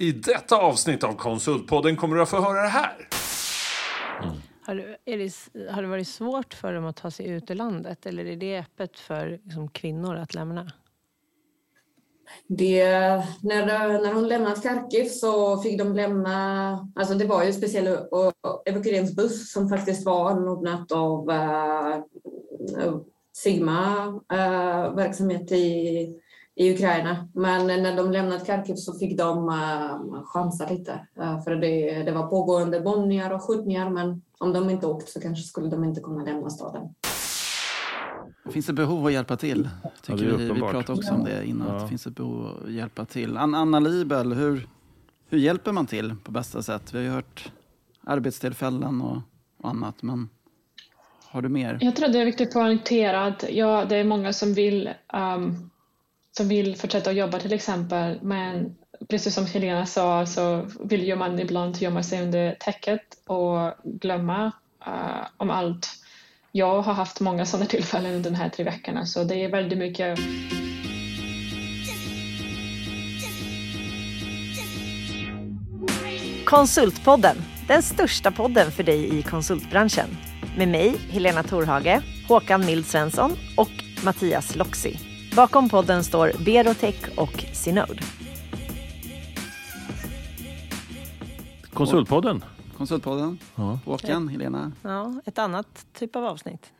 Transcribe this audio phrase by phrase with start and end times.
[0.00, 3.08] I detta avsnitt av Konsultpodden kommer du att få höra det här.
[4.66, 7.54] Har, du, är det, har det varit svårt för dem att ta sig ut ur
[7.54, 10.72] landet eller är det öppet för liksom, kvinnor att lämna?
[12.46, 12.84] Det,
[13.42, 13.66] när,
[14.02, 17.98] när hon lämnat Kharkiv så fick de lämna, alltså det var ju en speciell
[18.66, 23.00] evakueringsbuss som faktiskt var anordnat av uh,
[23.32, 26.20] Sigma uh, verksamhet i,
[26.58, 27.28] i Ukraina.
[27.34, 31.06] Men när de lämnat Kharkiv så fick de uh, chansa lite.
[31.18, 35.20] Uh, för det, det var pågående bombningar och skjutningar men om de inte åkt så
[35.20, 36.94] kanske skulle de inte kunna lämna staden.
[38.50, 39.68] Finns det behov att hjälpa till?
[40.02, 41.80] Tycker ja, vi, vi pratade också om det innan.
[41.80, 41.88] Ja.
[41.88, 43.36] Finns det behov att hjälpa till?
[43.36, 44.68] Anna Libel, hur,
[45.28, 46.94] hur hjälper man till på bästa sätt?
[46.94, 47.52] Vi har ju hört
[48.06, 49.18] arbetstillfällen och,
[49.62, 50.28] och annat, men
[51.30, 51.78] har du mer?
[51.80, 55.70] Jag tror det är viktigt att poängtera att ja, det är många som vill, um,
[56.38, 58.76] som vill fortsätta att jobba till exempel, men
[59.08, 64.52] precis som Helena sa så vill ju man ibland gömma sig under täcket och glömma
[64.86, 65.88] uh, om allt
[66.52, 69.78] jag har haft många sådana tillfällen under de här tre veckorna så det är väldigt
[69.78, 70.18] mycket
[76.44, 77.36] Konsultpodden,
[77.68, 80.08] den största podden för dig i konsultbranschen.
[80.56, 83.70] Med mig, Helena Torhage, Håkan Mild Svensson och
[84.04, 85.07] Mattias Loxi.
[85.38, 88.00] Bakom podden står Berotech och Synode.
[91.72, 92.44] Konsultpodden.
[92.76, 93.38] Konsultpodden.
[93.54, 93.78] Ja.
[93.84, 94.72] Håkan, Helena.
[94.82, 96.72] Ja, ett annat typ av avsnitt.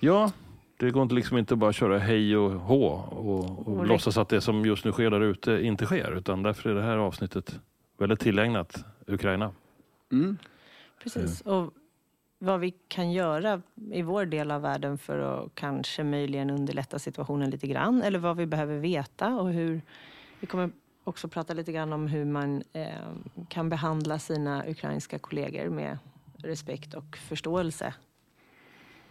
[0.00, 0.32] Ja,
[0.76, 4.28] det går inte liksom inte bara köra hej och hå och, och, och låtsas att
[4.28, 6.16] det som just nu sker där ute inte sker.
[6.16, 7.60] Utan därför är det här avsnittet
[7.98, 9.50] väldigt tillägnat Ukraina.
[10.12, 10.38] Mm.
[11.02, 11.40] Precis.
[11.40, 11.70] Och
[12.42, 13.62] vad vi kan göra
[13.92, 18.02] i vår del av världen för att kanske möjligen underlätta situationen lite grann.
[18.02, 19.82] Eller vad vi behöver veta och hur
[20.40, 20.70] vi kommer
[21.04, 22.86] också prata lite grann om hur man eh,
[23.48, 25.98] kan behandla sina ukrainska kollegor med
[26.36, 27.94] respekt och förståelse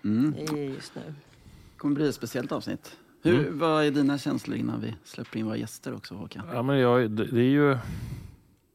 [0.03, 0.35] mm.
[0.35, 1.01] i just nu.
[1.01, 2.97] Det kommer bli ett speciellt avsnitt.
[3.23, 3.59] Hur, mm.
[3.59, 6.43] Vad är dina känslor innan vi släpper in våra gäster också Håkan?
[6.53, 7.77] Ja, men jag, det, det är ju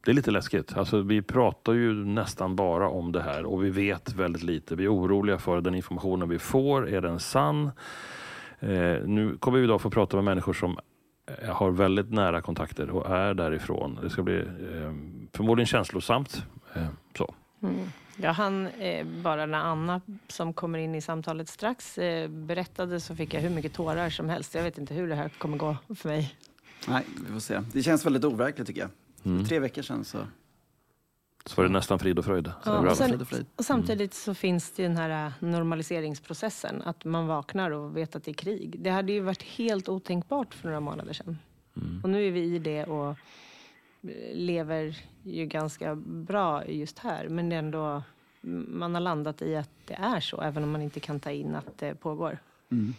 [0.06, 0.76] det är lite läskigt.
[0.76, 4.76] Alltså, vi pratar ju nästan bara om det här och vi vet väldigt lite.
[4.76, 6.88] Vi är oroliga för den informationen vi får.
[6.88, 7.70] Är den sann?
[8.60, 8.68] Eh,
[9.04, 10.78] nu kommer vi idag få prata med människor som
[11.48, 13.98] har väldigt nära kontakter och är därifrån.
[14.02, 14.92] Det ska bli eh,
[15.32, 16.42] förmodligen känslosamt.
[16.74, 16.86] Eh,
[17.18, 17.34] så.
[17.62, 17.74] Mm.
[18.16, 23.16] Ja, han, eh, bara när Anna som kommer in i samtalet strax eh, berättade så
[23.16, 24.54] fick jag hur mycket tårar som helst.
[24.54, 26.34] Jag vet inte hur det här kommer gå för mig.
[26.88, 27.60] Nej, vi får se.
[27.72, 28.90] Det känns väldigt overkligt tycker jag.
[29.24, 29.38] Mm.
[29.38, 30.18] För tre veckor sedan så
[31.46, 32.52] så var det nästan frid och fröjd.
[32.64, 36.82] Ja, och, sen, och, samtidigt så finns det den här äh, normaliseringsprocessen.
[36.82, 38.76] Att man vaknar och vet att det är krig.
[38.80, 41.38] Det hade ju varit helt otänkbart för några månader sedan.
[41.76, 42.00] Mm.
[42.02, 43.16] Och nu är vi i det och äh,
[44.34, 47.28] lever ju ganska bra just här.
[47.28, 48.02] Men det är ändå,
[48.68, 51.54] man har landat i att det är så, även om man inte kan ta in
[51.54, 52.38] att det pågår.
[52.70, 52.94] Mm.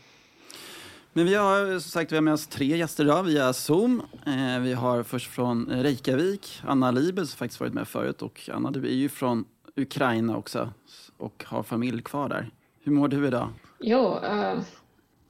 [1.13, 4.01] Men vi har som sagt vi har med oss tre gäster idag via Zoom.
[4.25, 8.21] Eh, vi har först från Reykjavik, Anna Libel som faktiskt varit med förut.
[8.21, 9.45] Och Anna, du är ju från
[9.75, 10.73] Ukraina också
[11.17, 12.49] och har familj kvar där.
[12.83, 13.49] Hur mår du idag?
[13.79, 14.61] Jo, uh,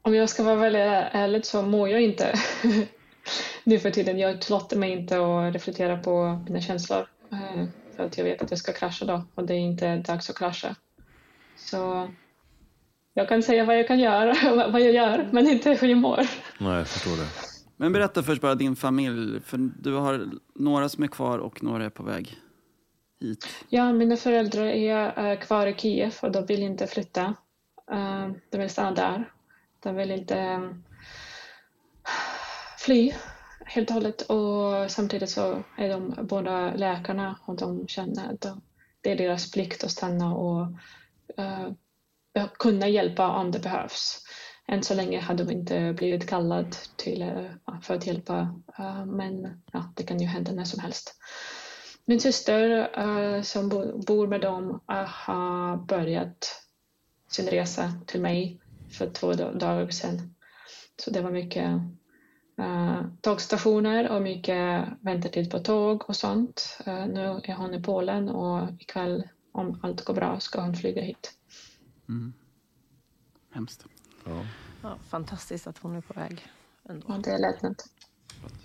[0.01, 2.39] om jag ska vara väldigt ärlig så mår jag inte
[3.63, 4.19] nu för tiden.
[4.19, 7.65] Jag tillåter mig inte att reflektera på mina känslor uh,
[7.95, 10.37] för att jag vet att jag ska krascha då och det är inte dags att
[10.37, 10.75] krascha.
[11.55, 12.09] Så
[13.17, 14.35] jag kan säga vad jag kan göra,
[14.71, 16.27] vad jag gör, men inte hur jag mår.
[16.57, 17.27] Nej, jag förstår det.
[17.77, 21.85] Men berätta först bara din familj, för du har några som är kvar och några
[21.85, 22.37] är på väg
[23.21, 23.47] hit.
[23.69, 27.33] Ja, mina föräldrar är kvar i Kiev och de vill inte flytta.
[27.91, 29.31] Eh, de vill stanna där.
[29.83, 30.69] De vill inte eh,
[32.77, 33.13] fly
[33.65, 38.45] helt och hållet och samtidigt så är de båda läkarna och de känner att
[39.01, 40.67] det är deras plikt att stanna och
[42.59, 44.23] kunna hjälpa om det behövs.
[44.67, 49.61] Än så länge har de inte blivit kallad till, eh, för att hjälpa eh, men
[49.71, 51.15] ja, det kan ju hända när som helst.
[52.05, 53.69] Min syster eh, som
[54.07, 56.63] bor med dem har börjat
[57.29, 58.59] sin resa till mig
[58.97, 60.35] för två dagar sedan.
[60.99, 61.71] Så det var mycket
[63.21, 66.79] tågstationer och mycket väntetid på tåg och sånt.
[66.85, 71.36] Nu är hon i Polen och ikväll om allt går bra ska hon flyga hit.
[72.09, 72.33] Mm.
[73.51, 73.85] Hemskt.
[74.25, 74.45] Ja.
[74.81, 74.97] ja.
[75.09, 76.45] fantastiskt att hon är på väg.
[76.89, 77.05] Ändå.
[77.07, 77.89] Ja, det är lättnat.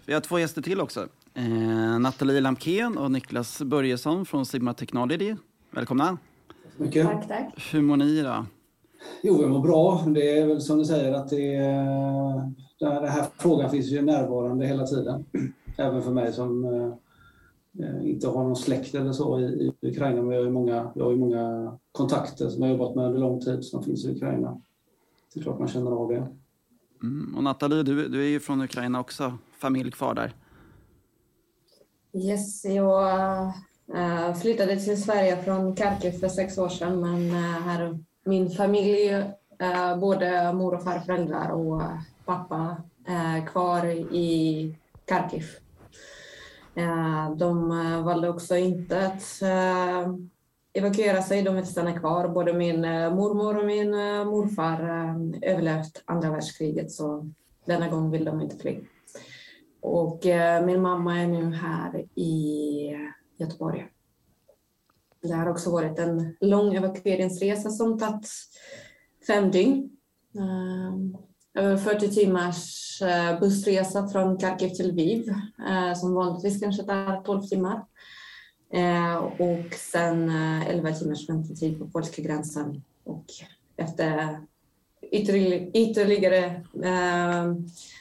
[0.07, 1.09] Vi har två gäster till också.
[1.35, 5.37] Eh, Nathalie Lamkén och Niklas Börjesson från Sigma Technology.
[5.71, 6.19] Välkomna.
[6.79, 7.73] Tack, tack.
[7.73, 8.47] Hur mår ni idag?
[9.23, 10.05] Jo, vi mår bra.
[10.07, 14.67] Det är väl som du säger att det är, den här frågan finns ju närvarande
[14.67, 15.25] hela tiden.
[15.77, 16.95] Även för mig som, eh,
[18.03, 19.43] inte har någon släkt eller så i,
[19.81, 20.17] i Ukraina.
[20.17, 23.07] Men vi har ju många, vi har ju många kontakter som jag har jobbat med
[23.07, 24.61] under lång tid som finns i Ukraina.
[25.35, 26.27] Det är klart man känner av det.
[27.03, 27.35] Mm.
[27.37, 30.35] Och Nathalie, du, du är ju från Ukraina också, familj kvar där.
[32.13, 33.43] Yes, jag
[33.95, 39.09] äh, flyttade till Sverige från Kharkiv för sex år sedan men äh, här min familj,
[39.59, 41.83] äh, både mor och farföräldrar och
[42.25, 42.77] pappa
[43.07, 45.45] är kvar i Kharkiv.
[46.75, 50.15] Eh, de eh, valde också inte att eh,
[50.73, 52.29] evakuera sig, de vill stanna kvar.
[52.29, 52.81] Både min
[53.15, 53.91] mormor och min
[54.27, 54.81] morfar
[55.43, 57.31] överlevt andra världskriget så
[57.65, 58.81] denna gång vill de inte fly.
[59.81, 60.21] Och
[60.65, 62.97] min mamma är nu här i
[63.37, 63.89] Göteborg.
[65.23, 68.29] Det har också varit en lång evakueringsresa som tagit
[69.27, 69.91] fem dygn.
[71.55, 75.29] Eh, över 40 timmars eh, bussresa från Kharkiv till Lviv
[75.69, 77.85] eh, som vanligtvis kanske tar 12 timmar.
[78.73, 83.25] Eh, och sen 11 eh, timmars väntetid på polska gränsen och
[83.77, 84.41] efter
[85.13, 86.65] ytterligare, ytterligare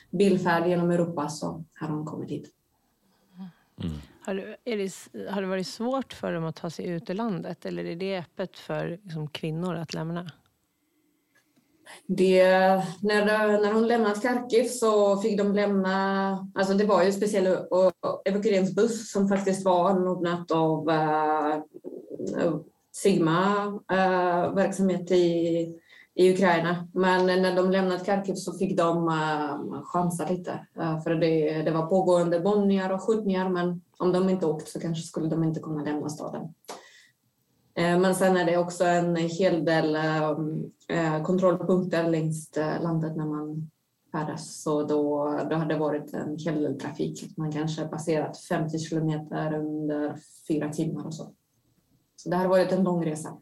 [0.09, 2.49] bilfärd genom Europa så har de kommit hit.
[3.83, 3.97] Mm.
[4.21, 7.65] Har, det, det, har det varit svårt för dem att ta sig ut ur landet
[7.65, 10.31] eller är det öppet för liksom, kvinnor att lämna?
[12.07, 12.43] Det,
[13.01, 13.25] när,
[13.61, 17.91] när hon lämnat Kharkiv så fick de lämna, alltså det var ju en speciell eh,
[18.25, 22.59] evakueringsbuss som faktiskt var anordnat av uh,
[22.91, 25.81] Sigma uh, verksamhet i
[26.15, 26.87] i Ukraina.
[26.93, 30.67] Men när de lämnade Kharkiv så fick de uh, chansa lite.
[30.79, 34.79] Uh, för det, det var pågående bombningar och skjutningar men om de inte åkt så
[34.79, 36.53] kanske skulle de inte kunna lämna staden.
[37.79, 42.51] Uh, men sen är det också en hel del uh, kontrollpunkter längs
[42.81, 43.71] landet när man
[44.11, 44.61] färdas.
[44.61, 47.37] Så då, då har det varit en hel del trafik.
[47.37, 50.15] Man kanske passerat 50 kilometer under
[50.47, 51.33] fyra timmar och så.
[52.15, 53.37] Så det har varit en lång resa.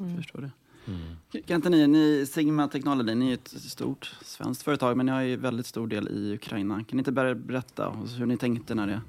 [0.00, 0.16] Mm.
[0.16, 0.50] Förstår det.
[0.86, 1.44] Mm.
[1.46, 5.20] Kan inte ni, ni, Sigma Technology, ni är ett stort svenskt företag men ni har
[5.20, 6.74] ju väldigt stor del i Ukraina.
[6.74, 9.00] Kan ni inte börja berätta hur ni tänkte när det,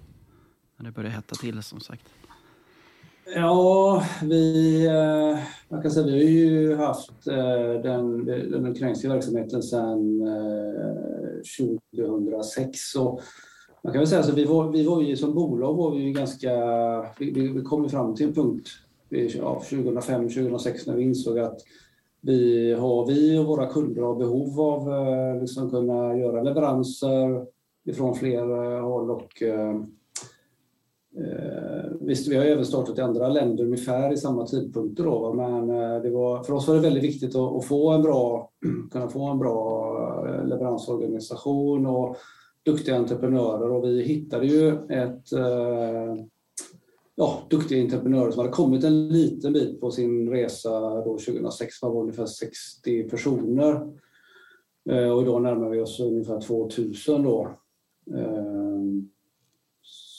[0.77, 2.05] när det började hetta till som sagt?
[3.27, 5.39] Ja, vi, eh,
[5.69, 12.95] man kan säga, vi har ju haft eh, den, den ukrainska verksamheten sedan eh, 2006.
[12.95, 13.21] Och
[13.83, 16.51] man kan väl säga så vi var, vi var ju som bolag var vi ganska,
[17.19, 18.67] vi, vi kom fram till en punkt
[19.09, 21.59] ja, 2005-2006 när vi insåg att
[22.21, 27.45] vi, har, vi och våra kunder har behov av att liksom kunna göra leveranser
[27.85, 29.43] ifrån fler håll och
[31.17, 35.69] eh, Visst, vi har även startat i andra länder ungefär i samma tidpunkter då, men
[35.69, 38.51] eh, det var, för oss var det väldigt viktigt att, att, få en bra,
[38.91, 42.17] kunna få en bra eh, leveransorganisation och
[42.63, 46.25] duktiga entreprenörer och vi hittade ju ett eh,
[47.15, 51.81] ja, duktiga entreprenörer som hade kommit en liten bit på sin resa då 2006.
[51.81, 53.81] Man var ungefär 60 personer.
[55.13, 57.49] Och idag närmar vi oss ungefär 2000 då.
[58.13, 58.54] Eh,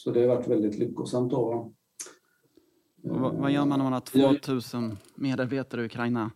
[0.06, 1.72] så det har varit väldigt lyckosamt då.
[3.02, 6.30] Vad, vad gör man när man har 2000 medarbetare i Ukraina?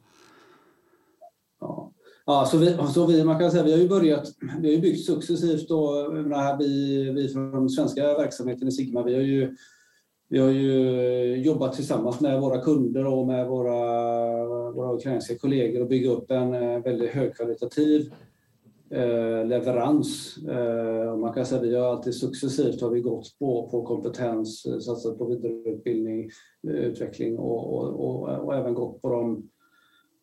[1.60, 1.92] Ja.
[2.26, 4.28] Ja, så vi, så vi, man kan säga, vi har ju börjat,
[4.60, 6.10] vi har ju byggt successivt då,
[6.58, 9.56] vi, vi från den svenska verksamheten i Sigma, vi har ju
[10.28, 13.74] vi har ju jobbat tillsammans med våra kunder och med våra,
[14.72, 18.12] våra ukrainska kollegor och bygga upp en eh, väldigt högkvalitativ
[18.90, 20.38] eh, leverans.
[20.48, 24.66] Eh, man kan säga att vi har alltid successivt har vi gått på, på kompetens,
[24.66, 26.30] eh, satsat på vidareutbildning,
[26.68, 29.48] eh, utveckling och, och, och, och, även gått på de...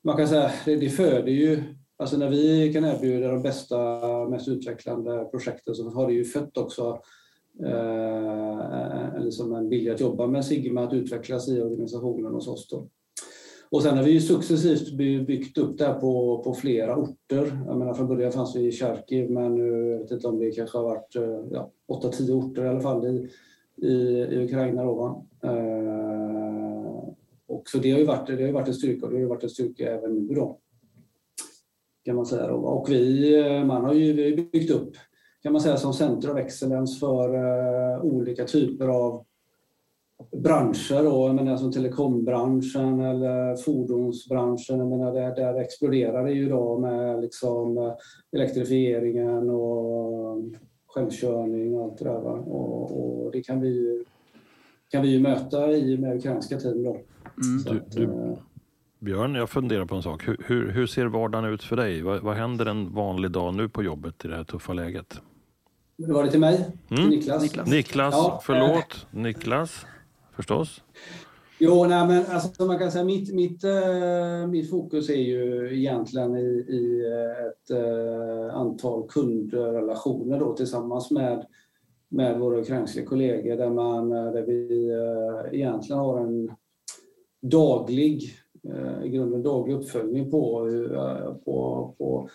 [0.04, 1.64] Man kan säga det, det föder ju
[2.00, 6.58] Alltså när vi kan erbjuda de bästa, mest utvecklande projekten så har det ju fött
[6.58, 7.02] också
[7.66, 12.68] eh, liksom en vilja att jobba med Sigma, att utvecklas i organisationen hos oss.
[12.68, 12.90] Då.
[13.70, 14.94] Och sen har vi ju successivt
[15.28, 17.64] byggt upp det här på, på flera orter.
[17.68, 20.52] Jag menar, från början fanns vi i Charkiv men nu jag vet inte om det
[20.52, 23.30] kanske har varit eh, ja, 8-10 orter i alla fall i,
[23.88, 24.84] i, i Ukraina.
[24.84, 27.10] Då, eh,
[27.48, 29.28] och så det har ju varit, det har varit en styrka och det har ju
[29.28, 30.36] varit en styrka även nu.
[30.36, 30.60] Då,
[32.06, 32.48] kan man säga.
[32.48, 32.56] Då.
[32.56, 34.96] Och vi, eh, man har ju, vi har byggt upp
[35.44, 39.26] kan man säga som center of excellence för eh, olika typer av
[40.32, 41.04] branscher.
[41.04, 41.28] Då.
[41.28, 44.80] Jag menar, som telekombranschen eller fordonsbranschen.
[44.80, 47.94] Jag menar, där, där exploderar det ju idag med liksom, eh,
[48.32, 50.44] elektrifieringen och
[50.88, 52.50] självkörning och allt det där.
[52.50, 54.04] Och, och, det kan vi ju,
[54.92, 56.84] kan vi ju möta i med ukrainska team.
[56.84, 56.90] Då.
[56.90, 57.78] Mm.
[57.78, 58.38] Att, du, du, eh,
[59.00, 60.28] Björn, jag funderar på en sak.
[60.28, 62.02] Hur, hur, hur ser vardagen ut för dig?
[62.02, 65.22] Vad, vad händer en vanlig dag nu på jobbet i det här tuffa läget?
[66.08, 66.66] Var det till mig?
[66.88, 67.10] Till Mm.
[67.10, 67.42] Niklas?
[67.44, 67.70] Niklas.
[67.70, 69.08] Niklas, Ja, förlåt.
[69.12, 69.86] Niklas,
[70.38, 70.82] förstås.
[71.60, 76.36] Jo, nej, men alltså, man kan säga mitt, mitt, äh, mitt fokus är ju egentligen
[76.36, 81.46] i, i eh, ett äh, antal kundrelationer då, tillsammans med,
[82.10, 86.52] med våra ukrainska kollegor där, man, där vi äh, egentligen har en
[87.42, 88.24] daglig,
[89.04, 90.70] i grunden daglig uppföljning på,
[91.46, 92.30] på, på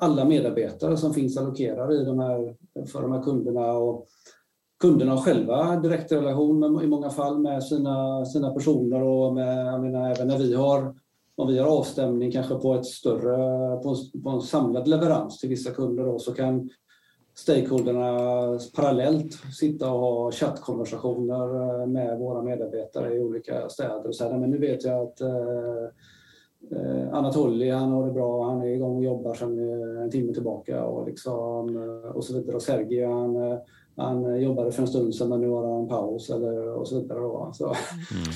[0.00, 2.56] alla medarbetare som finns allokerade i de här,
[2.92, 3.72] för de här kunderna.
[3.72, 4.06] Och,
[4.80, 9.80] kunderna har själva direktrelation med, i många fall med sina, sina personer och med, jag
[9.80, 10.94] menar, även när vi har
[11.38, 13.36] om vi har avstämning kanske på ett större,
[13.82, 16.70] på en, på en samlad leverans till vissa kunder då, så kan
[17.34, 18.12] stakeholderna
[18.76, 24.50] parallellt sitta och ha chattkonversationer eh, med våra medarbetare i olika städer och säga men
[24.50, 25.84] nu vet jag att eh,
[26.70, 30.34] eh Anatoly han har det bra, han är igång och jobbar sedan eh, en timme
[30.34, 31.76] tillbaka och, liksom,
[32.14, 32.56] och så vidare.
[32.56, 33.36] Och Sergej han,
[33.98, 37.18] han jobbade för en stund sedan men nu har han paus eller, och så vidare.
[37.18, 37.50] Då.
[37.54, 37.76] Så,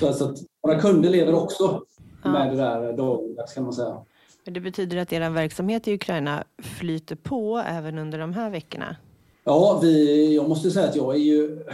[0.01, 1.83] så, alltså att våra kunder lever också
[2.25, 4.05] med det där dagligdags kan man säga.
[4.45, 8.97] Men det betyder att er verksamhet i Ukraina flyter på även under de här veckorna?
[9.45, 11.65] Ja, vi, jag måste säga att jag är ju,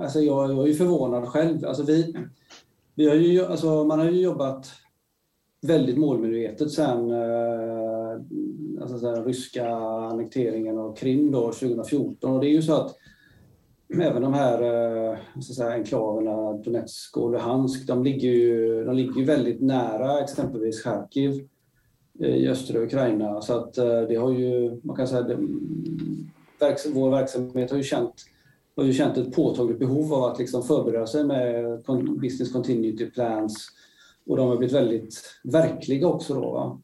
[0.00, 1.66] alltså jag, jag är ju förvånad själv.
[1.66, 2.16] Alltså vi,
[2.94, 4.72] vi har ju, alltså man har ju jobbat
[5.62, 7.10] väldigt målmedvetet sen,
[8.92, 9.68] alltså så här, ryska
[10.10, 12.34] annekteringen av Krim då, 2014.
[12.34, 12.96] Och det är ju så att
[13.94, 18.96] även de här eh, så att säga, enklaverna Donetsk och Luhansk, de ligger ju, de
[18.96, 21.48] ligger ju väldigt nära exempelvis Charkiv
[22.20, 23.40] eh, i östra Ukraina.
[23.40, 25.38] Så att eh, det har ju, man kan säga, det,
[26.60, 28.14] verks, vår verksamhet har ju känt
[28.76, 31.64] har ju känt ett påtagligt behov av att liksom förbereda sig med
[32.20, 33.68] business continuity plans
[34.26, 36.34] och de har blivit väldigt verkliga också.
[36.34, 36.80] Då, va?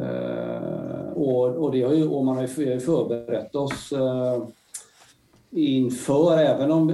[0.00, 4.42] Eh, och, och, det har ju, och man har ju förberett oss eh,
[5.50, 6.92] inför, även om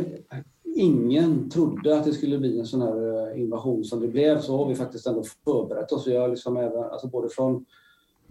[0.77, 4.57] ingen trodde att det skulle bli en sån här eh, invasion som det blev, så
[4.57, 6.07] har vi faktiskt ändå förberett oss.
[6.07, 7.65] Vi har liksom även, alltså både från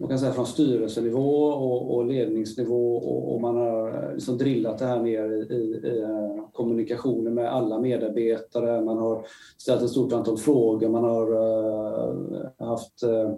[0.02, 4.86] man kan säga från styrelsenivå och, och ledningsnivå och, och, man har liksom drillat det
[4.86, 6.08] här ner i, i, i
[6.54, 8.82] kommunikationen med alla medarbetare.
[8.82, 9.26] Man har
[9.58, 10.90] ställt ett stort antal frågor.
[10.90, 13.32] Man har uh, haft uh,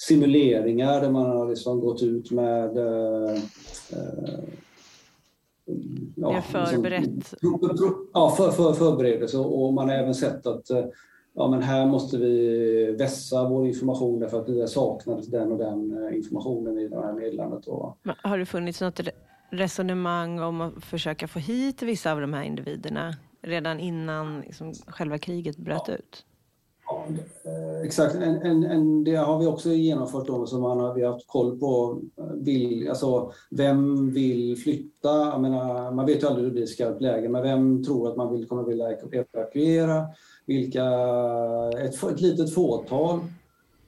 [0.00, 3.38] simuleringar där man har liksom gått ut med uh,
[6.16, 7.32] ja, förberett.
[7.32, 10.70] Liksom, ja, för, för, förberedelse och man har även sett att
[11.34, 16.14] ja, men här måste vi vässa vår information därför att det saknades den och den
[16.14, 17.64] informationen i det här meddelandet.
[18.22, 19.00] Har det funnits något
[19.50, 25.18] resonemang om att försöka få hit vissa av de här individerna redan innan liksom, själva
[25.18, 25.94] kriget bröt ja.
[25.94, 26.24] ut?
[27.00, 30.94] Ja, eh, exakt, en, en, en, det har vi också genomfört då, som man har,
[30.94, 35.08] vi har haft koll på eh, vill, alltså, vem vill flytta.
[35.08, 38.08] Jag menar, man vet ju aldrig hur det blir i skarpt läge, men vem tror
[38.08, 40.06] att man vill, kommer vilja evakuera?
[40.46, 40.84] Vilka,
[41.78, 43.20] ett, ett litet fåtal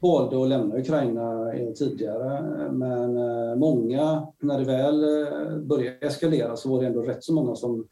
[0.00, 2.42] valde att lämna Ukraina eh, tidigare,
[2.72, 3.14] men
[3.58, 5.26] många, när det väl
[5.64, 7.86] började eskalera så var det ändå rätt så många som,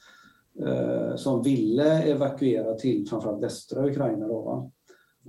[1.16, 4.28] som ville evakuera till framförallt västra Ukraina.
[4.28, 4.70] Då, va?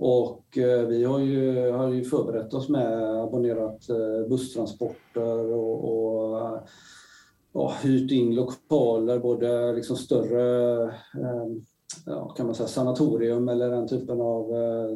[0.04, 6.40] Och eh, vi har ju, har ju förberett oss med abonnerat eh, busstransporter och, och
[6.40, 6.60] eh,
[7.52, 10.94] ja, hyrt in lokaler, både liksom större
[12.06, 14.46] ja, kan man säga, sanatorium eller den typen av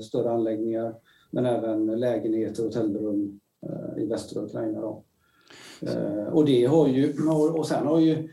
[0.00, 0.94] större anläggningar.
[1.30, 3.40] Men även lägenheter och hotellrum
[3.96, 4.80] i västra Ukraina.
[4.80, 5.04] Då.
[6.32, 8.28] Och det har ju, och, och sen har ju,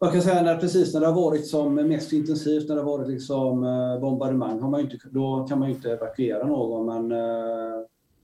[0.00, 2.98] man kan säga när, precis när det har varit som mest intensivt, när det har
[2.98, 6.86] varit liksom eh, bombardemang, har man inte, då kan man ju inte evakuera någon.
[6.86, 7.78] Men eh,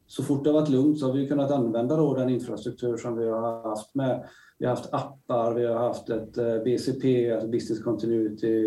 [0.07, 3.17] så fort det har varit lugnt så har vi kunnat använda då den infrastruktur som
[3.17, 4.25] vi har haft med
[4.59, 8.63] vi har haft appar, vi har haft ett eh, BCP, alltså Business Continuity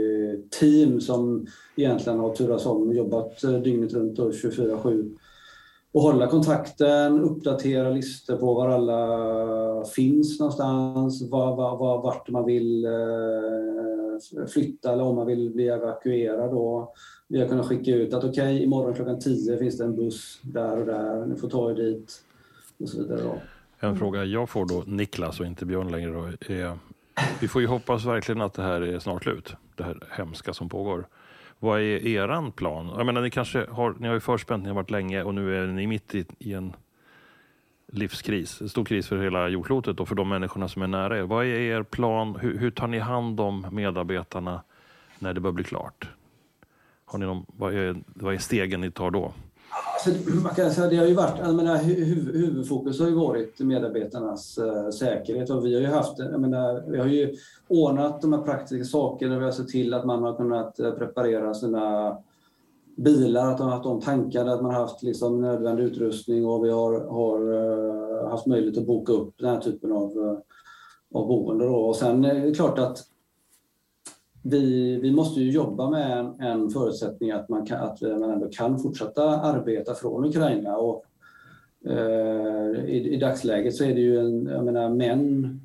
[0.59, 5.17] Team som egentligen har turats om och jobbat dygnet runt 24-7
[5.97, 12.45] och hålla kontakten, uppdatera listor på var alla finns någonstans, var, var, var, vart man
[12.45, 16.51] vill eh, flytta eller om man vill bli evakuerad.
[16.51, 16.93] Då.
[17.27, 20.39] Vi har kunnat skicka ut att okej, okay, imorgon klockan 10 finns det en buss
[20.41, 22.23] där och där, ni får ta er dit
[22.79, 23.21] och så vidare.
[23.23, 23.41] Då.
[23.79, 26.77] En fråga jag får då, Niklas och inte Björn längre då, är,
[27.41, 30.69] vi får ju hoppas verkligen att det här är snart slut, det här hemska som
[30.69, 31.07] pågår.
[31.59, 32.93] Vad är eran plan?
[32.97, 35.63] Jag menar, ni kanske har, ni har ju förspänt, ni har varit länge och nu
[35.63, 36.73] är ni mitt i, i en
[37.91, 41.21] livskris, en stor kris för hela jordklotet och för de människorna som är nära er.
[41.21, 42.35] Vad är er plan?
[42.35, 44.63] Hur, hur tar ni hand om medarbetarna
[45.19, 46.09] när det börjar bli klart?
[47.05, 49.33] Har ni någon, vad, är, vad är stegen ni tar då?
[49.69, 53.59] Alltså, man kan säga, det har ju varit, jag menar, huv, huvudfokus har ju varit
[53.59, 57.35] medarbetarnas eh, säkerhet och vi har ju haft, jag menar, vi har ju
[57.67, 61.53] ordnat de här praktiska sakerna, vi har sett till att man har kunnat eh, preparera
[61.53, 62.17] sina
[62.97, 66.65] bilar, att de har haft dem tankade, att man har haft liksom nödvändig utrustning och
[66.65, 70.37] vi har, har eh, haft möjlighet att boka upp den här typen av, eh,
[71.19, 71.65] av boende.
[71.65, 71.75] Då.
[71.75, 72.97] Och sen är det klart att
[74.49, 78.49] vi, vi måste ju jobba med en, en förutsättning att man, kan, att man ändå
[78.51, 80.77] kan fortsätta arbeta från Ukraina.
[80.77, 81.05] Och,
[81.85, 85.59] eh, i, I dagsläget så är det ju en, jag menar män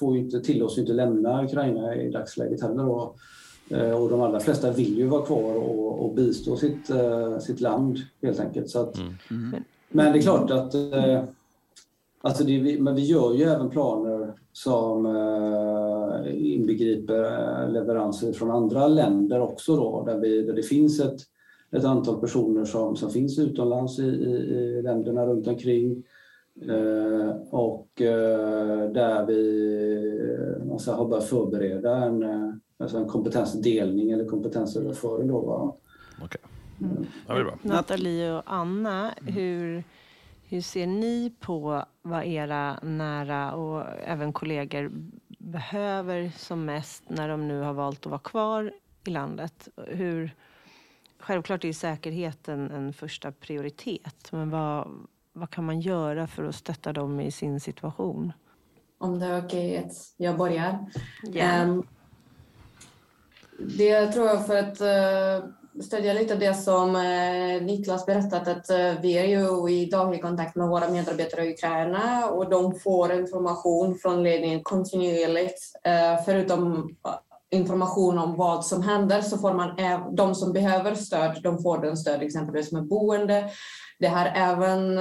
[0.00, 2.84] får inte, tillåts inte lämna Ukraina i dagsläget heller.
[2.84, 3.14] Då.
[3.70, 7.60] Eh, och de allra flesta vill ju vara kvar och, och bistå sitt, eh, sitt
[7.60, 8.68] land helt enkelt.
[8.68, 9.14] Så att, mm.
[9.30, 9.64] Mm.
[9.88, 11.24] Men det är klart att eh,
[12.22, 18.88] Alltså det, men vi gör ju även planer som eh, inbegriper eh, leveranser från andra
[18.88, 21.20] länder också då, där, vi, där det finns ett,
[21.70, 26.04] ett antal personer som, som finns utomlands i, i, i länderna runt omkring.
[26.68, 32.24] Eh, och eh, där vi alltså, har börjat förbereda en,
[32.78, 35.28] alltså en kompetensdelning eller kompetensöverföring.
[35.28, 35.76] Då, va?
[36.24, 36.40] Okay.
[36.80, 37.06] Mm.
[37.26, 37.58] Ja, det är bra.
[37.62, 39.84] Nathalie och Anna, hur
[40.50, 44.90] hur ser ni på vad era nära och även kollegor
[45.28, 48.72] behöver som mest när de nu har valt att vara kvar
[49.06, 49.68] i landet?
[49.86, 50.34] Hur,
[51.18, 54.88] självklart är säkerheten en första prioritet, men vad,
[55.32, 58.32] vad kan man göra för att stötta dem i sin situation?
[58.98, 60.86] Om det är okej att jag börjar?
[61.34, 61.70] Yeah.
[61.70, 61.86] Um,
[63.58, 69.00] det tror jag för att uh, stödja lite det som eh, Niklas berättat att eh,
[69.02, 73.98] vi är ju i daglig kontakt med våra medarbetare i Ukraina och de får information
[73.98, 75.58] från ledningen kontinuerligt.
[75.84, 76.90] Eh, förutom
[77.50, 79.70] information om vad som händer så får man
[80.16, 83.50] de som behöver stöd, de får den stöd exempelvis med boende.
[83.98, 84.98] Det har även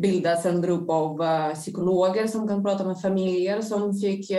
[0.00, 1.18] bildats en grupp av
[1.54, 4.30] psykologer som kan prata med familjer som fick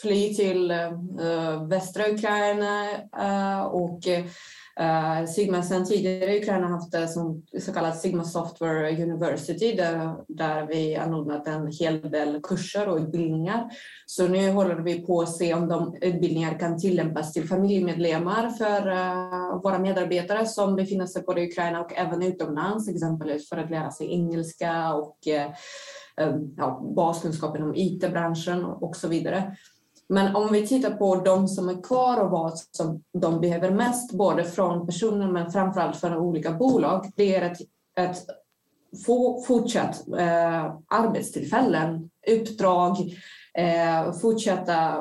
[0.00, 2.86] fly till uh, västra Ukraina
[3.20, 9.02] uh, och uh, Sigma sedan tidigare i Ukraina haft det som så kallat Sigma Software
[9.02, 13.70] University där, där vi anordnat en hel del kurser och utbildningar.
[14.06, 18.88] Så nu håller vi på att se om de utbildningar kan tillämpas till familjemedlemmar för
[18.88, 23.70] uh, våra medarbetare som befinner sig både i Ukraina och även utomlands, exempelvis för att
[23.70, 25.18] lära sig engelska och
[26.56, 29.56] ja, baskunskapen om IT-branschen och så vidare.
[30.12, 34.12] Men om vi tittar på de som är kvar och vad som de behöver mest,
[34.12, 37.58] både från personer men framförallt från olika bolag, det är att,
[37.96, 38.26] att
[39.06, 42.96] få, fortsatt eh, arbetstillfällen, uppdrag,
[43.54, 44.96] eh, fortsätta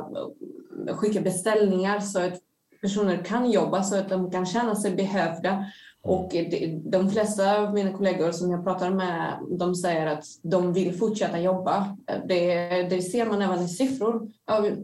[0.87, 2.39] eh, skicka beställningar så att
[2.81, 5.65] personer kan jobba så att de kan känna sig behövda.
[6.05, 6.17] Mm.
[6.17, 6.33] och
[6.83, 11.39] de flesta av mina kollegor som jag pratar med, de säger att de vill fortsätta
[11.39, 11.97] jobba.
[12.25, 14.29] Det, det ser man även i siffror.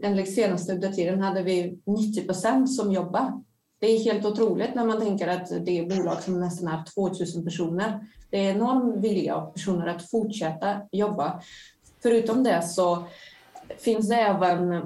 [0.02, 3.42] Enligt senaste uppdateringen hade vi 90 procent som jobbar.
[3.80, 7.44] Det är helt otroligt när man tänker att det är bolag som nästan är 2000
[7.44, 8.00] personer.
[8.30, 11.40] Det är enorm vilja av personer att fortsätta jobba.
[12.02, 13.04] Förutom det så
[13.78, 14.82] finns det även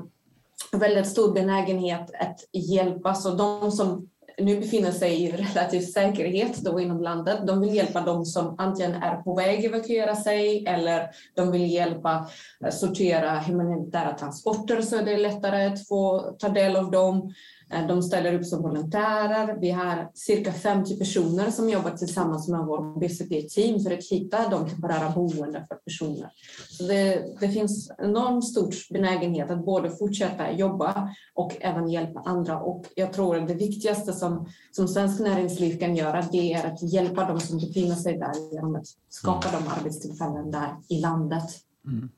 [0.73, 3.15] väldigt stor benägenhet att hjälpa.
[3.15, 4.10] Så de som
[4.41, 7.47] nu befinner sig i relativ säkerhet då inom landet.
[7.47, 11.73] De vill hjälpa de som antingen är på väg att evakuera sig eller de vill
[11.73, 12.31] hjälpa
[12.65, 17.35] eh, sortera humanitära transporter så det är lättare att få ta del av dem.
[17.73, 19.57] Eh, de ställer upp som volontärer.
[19.61, 24.69] Vi har cirka 50 personer som jobbar tillsammans med vår BCP-team för att hitta de
[24.69, 26.31] temporära boenden för personer.
[26.69, 32.61] Så det, det finns enormt stor benägenhet att både fortsätta jobba och även hjälpa andra.
[32.61, 36.93] Och jag tror att det viktigaste som, som svensk näringsliv kan göra det är att
[36.93, 41.45] hjälpa de som befinner sig där genom att skapa de arbetstillfällen där i landet.
[41.87, 42.11] Mm.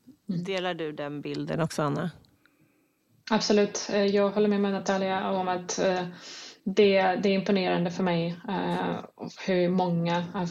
[0.44, 2.10] Delar du den bilden också, Anna?
[3.32, 6.02] Absolut, eh, jag håller med med Natalia om att eh,
[6.64, 9.04] det, det är imponerande för mig eh,
[9.46, 10.48] hur många av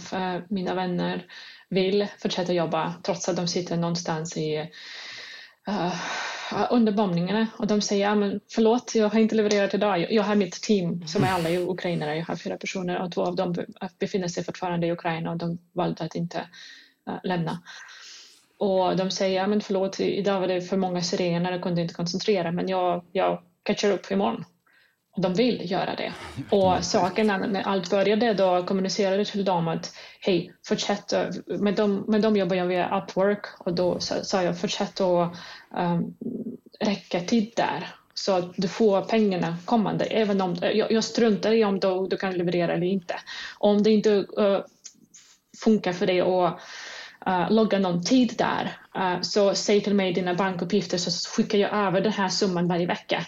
[0.49, 1.25] mina vänner
[1.69, 4.69] vill fortsätta jobba trots att de sitter någonstans i
[6.69, 10.13] under bombningarna och de säger ja, men förlåt, jag har inte levererat idag.
[10.13, 12.17] Jag har mitt team som är alla ukrainare.
[12.17, 13.55] Jag har fyra personer och två av dem
[13.99, 16.47] befinner sig fortfarande i Ukraina och de valde att inte
[17.23, 17.59] lämna.
[18.61, 21.93] Och de säger, ja men förlåt, idag var det för många sirener, jag kunde inte
[21.93, 24.45] koncentrera men jag, jag catchar upp imorgon.
[25.15, 26.13] Och de vill göra det.
[26.49, 31.13] Och saken när allt började då kommunicerade till dem att hej, fortsätt.
[31.47, 35.35] Med dem, med dem jobbar jag via Upwork och då sa jag fortsätt att
[35.77, 36.15] um,
[36.79, 40.05] räcka tid där så att du får pengarna kommande.
[40.05, 43.15] Även om, jag, jag struntar i om du, du kan leverera eller inte.
[43.57, 44.59] Om det inte uh,
[45.63, 46.59] funkar för dig att
[47.27, 51.73] uh, logga någon tid där, uh, så säg till mig dina bankuppgifter så skickar jag
[51.73, 53.25] över den här summan varje vecka.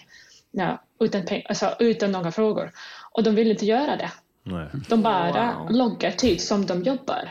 [0.50, 2.72] Ja, utan, alltså, utan några frågor.
[3.10, 4.10] Och de vill inte göra det.
[4.42, 4.66] Nej.
[4.88, 5.70] De bara wow.
[5.70, 7.30] loggar tid som de jobbar.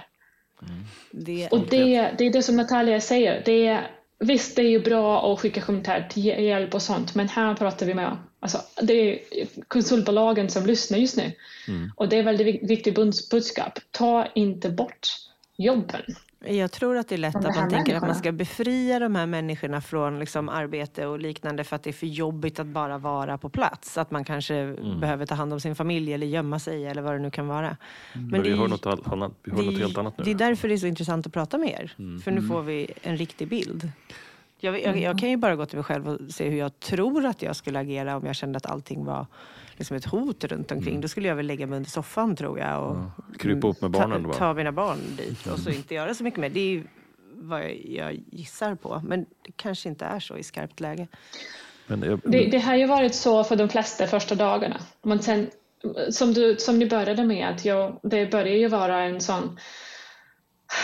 [0.62, 0.86] Mm.
[1.12, 3.41] Det och det, det är det som Natalia säger.
[3.45, 3.88] Det är,
[4.19, 7.86] visst, det är ju bra att skicka kommentar till hjälp och sånt, men här pratar
[7.86, 9.19] vi med alltså, det är
[9.67, 11.32] konsultbolagen som lyssnar just nu.
[11.67, 11.91] Mm.
[11.95, 12.95] Och det är väldigt viktigt
[13.30, 13.80] budskap.
[13.91, 15.08] Ta inte bort
[15.58, 16.02] jobben.
[16.45, 19.25] Jag tror att det är lätt att man tänker att man ska befria de här
[19.25, 23.38] människorna från liksom arbete och liknande för att det är för jobbigt att bara vara
[23.38, 23.97] på plats.
[23.97, 24.99] Att man kanske mm.
[24.99, 27.60] behöver ta hand om sin familj eller gömma sig eller vad det nu kan vara.
[27.67, 27.77] Mm.
[28.13, 30.23] Men, Men vi det, har, något, annat, vi har det, något helt annat nu.
[30.23, 31.93] Det är därför det är så intressant att prata med er.
[31.99, 32.21] Mm.
[32.21, 32.49] För nu mm.
[32.49, 33.91] får vi en riktig bild.
[34.60, 37.25] Jag, jag, jag, kan ju bara gå till mig själv och se hur jag tror
[37.25, 39.25] att jag skulle agera om jag kände att allting var
[39.77, 40.93] liksom ett hot runt omkring.
[40.93, 41.01] Mm.
[41.01, 42.83] Då skulle jag väl lägga mig under soffan tror jag.
[42.83, 43.12] Och ja.
[43.39, 44.23] Krypa upp med barnen?
[44.23, 46.49] Ta, ta mina barn dit och så inte göra så mycket mer.
[46.49, 46.83] Det är
[47.36, 49.01] vad jag gissar på.
[49.05, 51.07] Men det kanske inte är så i skarpt läge.
[51.88, 52.19] Jag...
[52.23, 54.77] Det, det, har ju varit så för de flesta första dagarna.
[55.01, 55.49] Men sen,
[56.09, 59.59] som, du, som ni började med, att jag, det börjar ju vara en sån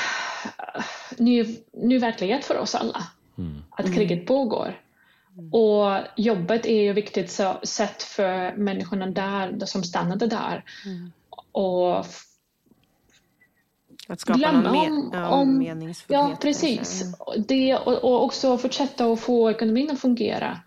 [1.18, 3.04] ny, ny verklighet för oss alla.
[3.38, 3.64] Mm.
[3.70, 4.80] Att kriget pågår.
[5.40, 5.54] Mm.
[5.54, 10.64] Och jobbet är ju viktigt så, sätt för människorna där som stannade där.
[10.86, 11.12] Mm.
[11.52, 12.06] Och
[14.08, 16.30] att skapa glömma någon om, ja, om meningsfullhet.
[16.30, 17.04] Ja, precis.
[17.48, 20.60] Det, och, och, också fortsätta att få ekonomin att fungera.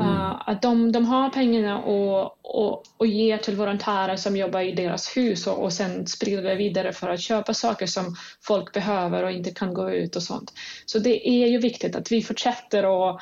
[0.00, 0.12] Mm.
[0.12, 4.72] Uh, att de, de har pengarna och, och, och ger till volontärer som jobbar i
[4.72, 9.22] deras hus och, och sen sprider det vidare för att köpa saker som folk behöver
[9.24, 10.52] och inte kan gå ut och sånt.
[10.86, 13.20] Så det är ju viktigt att vi fortsätter att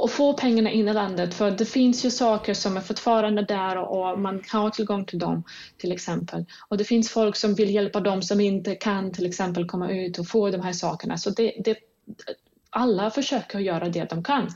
[0.00, 3.76] och få pengarna in i landet för det finns ju saker som är fortfarande där
[3.76, 5.44] och man har tillgång till dem
[5.78, 6.44] till exempel.
[6.68, 10.18] Och det finns folk som vill hjälpa dem som inte kan till exempel komma ut
[10.18, 11.18] och få de här sakerna.
[11.18, 11.76] Så det, det,
[12.70, 14.48] alla försöker göra det de kan.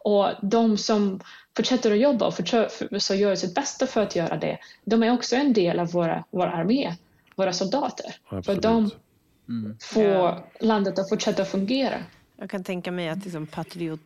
[0.00, 1.20] Och de som
[1.56, 5.36] fortsätter att jobba och så gör sitt bästa för att göra det, de är också
[5.36, 6.94] en del av våra, vår armé,
[7.36, 8.14] våra soldater.
[8.24, 8.46] Absolut.
[8.46, 8.90] För de
[9.48, 9.76] mm.
[9.80, 11.98] får landet att fortsätta fungera.
[12.36, 14.00] Jag kan tänka mig att liksom patriot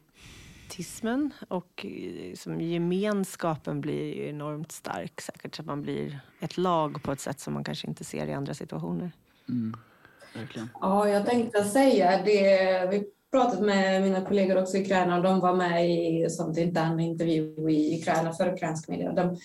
[0.64, 5.54] autismen och eh, som gemenskapen blir enormt stark säkert.
[5.54, 8.32] Så att man blir ett lag på ett sätt som man kanske inte ser i
[8.32, 9.12] andra situationer.
[9.48, 9.76] Mm.
[10.34, 10.68] Verkligen.
[10.80, 12.88] Ja, jag tänkte säga det.
[12.90, 17.00] Vi pratat med mina kollegor också i Ukraina och de var med i som intern
[17.00, 19.12] intervju i Ukraina för ukrainsk media.
[19.12, 19.38] De,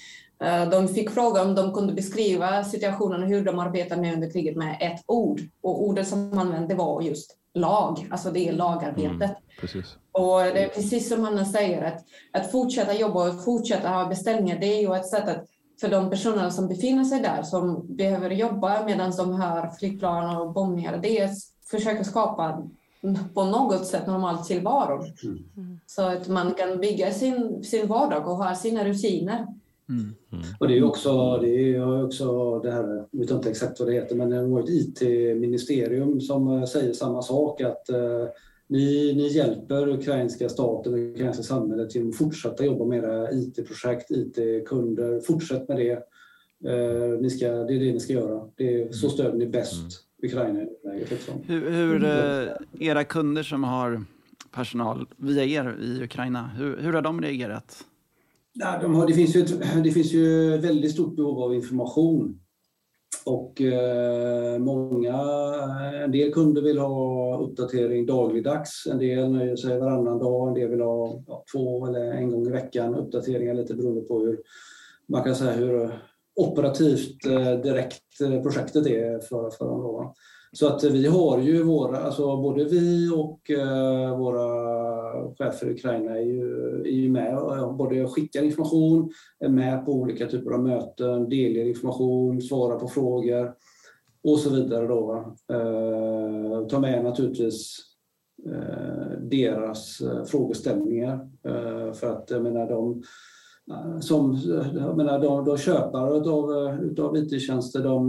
[0.45, 4.31] eh, de fick fråga om de kunde beskriva situationen och hur de arbetar med under
[4.31, 5.41] kriget med ett ord.
[5.61, 9.21] Och ordet som man använde var just lag, alltså det är lagarbetet.
[9.21, 9.95] Mm, precis.
[10.11, 14.59] Och det är precis som Hanna säger, att, att fortsätta jobba och fortsätta ha beställningar,
[14.59, 15.45] det är ju ett sätt att
[15.81, 20.53] för de personerna som befinner sig där, som behöver jobba medan de hör flygplan och
[20.53, 21.37] bombningar, det är att
[21.71, 22.63] försöka skapa
[23.33, 25.03] på något sätt normal tillvaro.
[25.23, 25.79] Mm.
[25.85, 29.47] Så att man kan bygga sin, sin vardag och ha sina rutiner.
[29.89, 30.15] Mm.
[30.31, 30.43] Mm.
[30.59, 33.93] Och det är också, det är också det här, jag vet inte exakt vad det
[33.93, 38.27] heter, men det var ett IT-ministerium som säger samma sak att eh,
[38.69, 44.11] ni, ni hjälper ukrainska staten och ukrainska samhället genom att fortsätta jobba med era IT-projekt,
[44.11, 45.19] IT-kunder.
[45.19, 45.91] Fortsätt med det.
[46.71, 48.49] Eh, ni ska, det är det ni ska göra.
[48.55, 49.13] Det är, så mm.
[49.13, 50.31] stöder ni bäst mm.
[50.31, 51.29] Ukraina läget.
[51.47, 54.03] Hur, hur eh, era kunder som har
[54.51, 57.85] personal via er i Ukraina, hur, hur har de reagerat?
[58.53, 62.39] Ja, de har, det, finns ju ett, det finns ju väldigt stort behov av information.
[63.25, 65.15] Och eh, många,
[66.03, 70.69] en del kunder vill ha uppdatering dagligdags, en del nöjer sig varannan dag, en del
[70.69, 74.39] vill ha ja, två eller en gång i veckan uppdateringar lite beroende på hur
[75.07, 75.99] man kan säga hur
[76.35, 80.13] operativt eh, direkt eh, projektet är för, för dem.
[80.51, 84.49] Så att eh, vi har ju våra, alltså både vi och eh, våra
[85.37, 89.91] chefer i Ukraina är ju, är ju med och både skickar information, är med på
[89.91, 93.53] olika typer av möten, delger information, svarar på frågor
[94.23, 94.87] och så vidare.
[94.87, 97.77] Då, eh, tar med naturligtvis
[98.45, 101.29] eh, deras eh, frågeställningar
[101.93, 103.03] för att jag menar de
[104.01, 104.37] som,
[104.73, 106.51] jag menar, de, de köpare av,
[106.99, 108.07] av IT-tjänster de,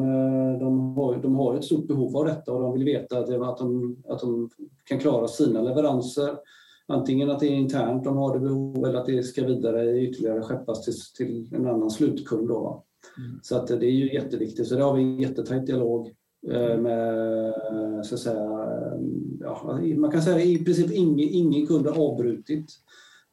[0.61, 3.27] de, har, de har ett stort behov av detta och de vill veta att,
[3.59, 4.51] de, att de
[4.85, 6.37] kan klara sina leveranser.
[6.87, 10.43] Antingen att det är internt de har det behov eller att det ska vidare ytterligare
[10.43, 12.49] skeppas till, till en annan slutkund.
[12.49, 12.85] Då.
[13.19, 13.41] Mm.
[13.43, 14.69] Så att det är ju jätteviktigt.
[14.69, 16.15] Så det har vi en jättetajt dialog
[16.49, 17.55] eh, med,
[18.03, 18.51] så att säga,
[19.41, 22.67] ja, man kan säga i princip ingen, ingen kund har avbrutit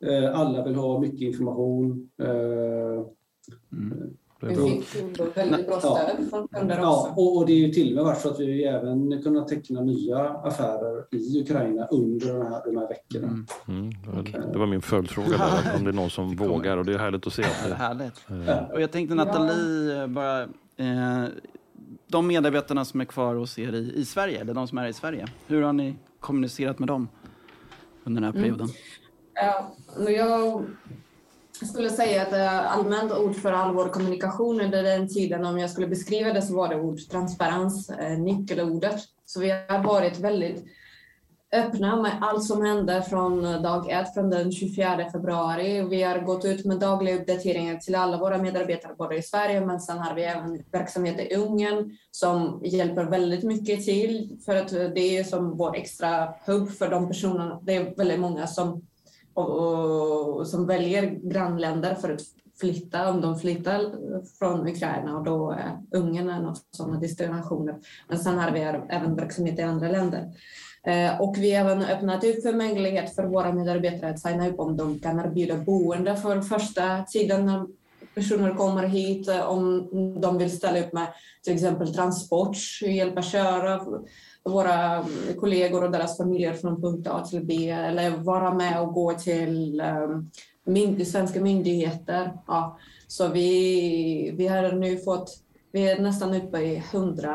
[0.06, 2.10] Eh, alla vill ha mycket information.
[4.42, 4.64] Eh, Mm.
[4.66, 7.22] Vi fick väldigt bra stöd från kunder Ja, också.
[7.22, 9.82] och och det är ju till och med varit så att vi även kunnat teckna
[9.82, 13.28] nya affärer i Ukraina under den här, de här veckorna.
[13.28, 13.46] Mm.
[13.68, 16.86] Mm, det var- det var min följdfråga där, om det är någon som vågar och
[16.86, 17.44] det är härligt att se.
[17.44, 18.48] Att Det är det, härligt.
[18.50, 20.42] eh, Och jag tänkte Nathalie, eh, bara,
[20.78, 21.26] eh,
[22.08, 24.94] de medarbetarna som är kvar hos er i, i Sverige, eller de som är i
[24.94, 27.08] Sverige, hur har ni kommunicerat med dem
[28.04, 28.68] under den här perioden?
[29.34, 30.14] Ja, men
[31.60, 35.60] jag skulle säga att eh, allmänt ord för all vår kommunikation under den tiden, om
[35.60, 39.02] jag skulle beskriva det så var det ord transparens, eh, nyckelordet.
[39.26, 40.66] Så vi har varit väldigt
[41.52, 45.82] öppna med allt som hände från dag ett, från den 24 februari.
[45.82, 49.80] Vi har gått ut med dagliga uppdateringar till alla våra medarbetare, både i Sverige men
[49.80, 54.84] sen har vi även verksamhet i Ungern som hjälper väldigt mycket till för att eh,
[54.84, 57.60] det är som vår extra hubb för de personerna.
[57.64, 58.82] Det är väldigt många som
[59.38, 62.22] och, och, som väljer grannländer för att
[62.60, 63.82] flytta, om de flyttar
[64.40, 67.76] från Ukraina och då är Ungern en av sådana destinationer.
[68.08, 70.32] Men sen har vi även verksamhet i andra länder.
[70.84, 74.60] Eh, och vi har även öppnat upp för möjlighet för våra medarbetare att signa upp
[74.60, 77.66] om de kan erbjuda boende för första tiden när
[78.16, 79.88] personer kommer hit, eh, om
[80.22, 81.08] de vill ställa upp med
[81.44, 83.82] till exempel transport, hjälpa köra
[84.50, 85.06] våra
[85.40, 89.82] kollegor och deras familjer från punkt A till B eller vara med och gå till
[89.82, 90.32] um,
[90.66, 92.38] mynd svenska myndigheter.
[92.48, 92.78] Ja.
[93.08, 95.38] Så vi, vi har nu fått,
[95.72, 97.32] vi är nästan uppe i 100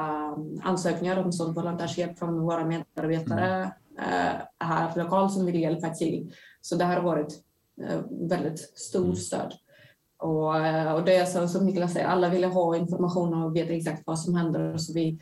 [0.62, 6.32] ansökningar om sån volontärshjälp från våra medarbetare eh, här lokalt som vill hjälpa till.
[6.60, 7.40] Så det har varit
[7.82, 9.52] eh, väldigt stort stöd.
[10.18, 13.72] Och, eh, och det är så, som Niklas säger, alla vill ha information och veta
[13.72, 14.76] exakt vad som händer.
[14.76, 15.18] Så vi,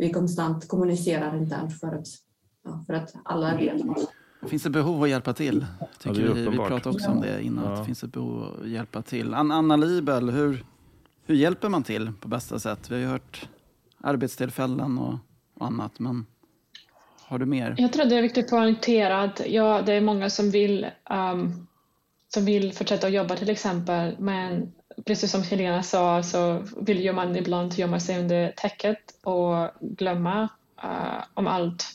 [0.00, 2.06] vi konstant kommunicerar internt för att,
[2.64, 3.82] ja, för att alla vet.
[4.48, 5.66] Finns det behov att hjälpa till?
[5.80, 7.70] Ja, Tycker är vi, vi pratade också om det innan, Ja.
[7.72, 9.34] att det finns ett behov att hjälpa till.
[9.34, 10.64] An- Anna Libel, hur,
[11.26, 12.90] hur hjälper man till på bästa sätt?
[12.90, 13.48] Vi har ju hört
[14.00, 15.14] arbetstillfällen och,
[15.60, 16.26] och annat, men
[17.26, 17.74] har du mer?
[17.78, 21.66] Jag tror det är viktigt att poängtera att ja, det är många som vill, um,
[22.28, 24.72] som vill fortsätta att jobba till exempel, men
[25.06, 30.48] precis som Helena sa så vill ju man ibland gömma sig under täcket och glömma
[30.84, 31.86] uh, om allt.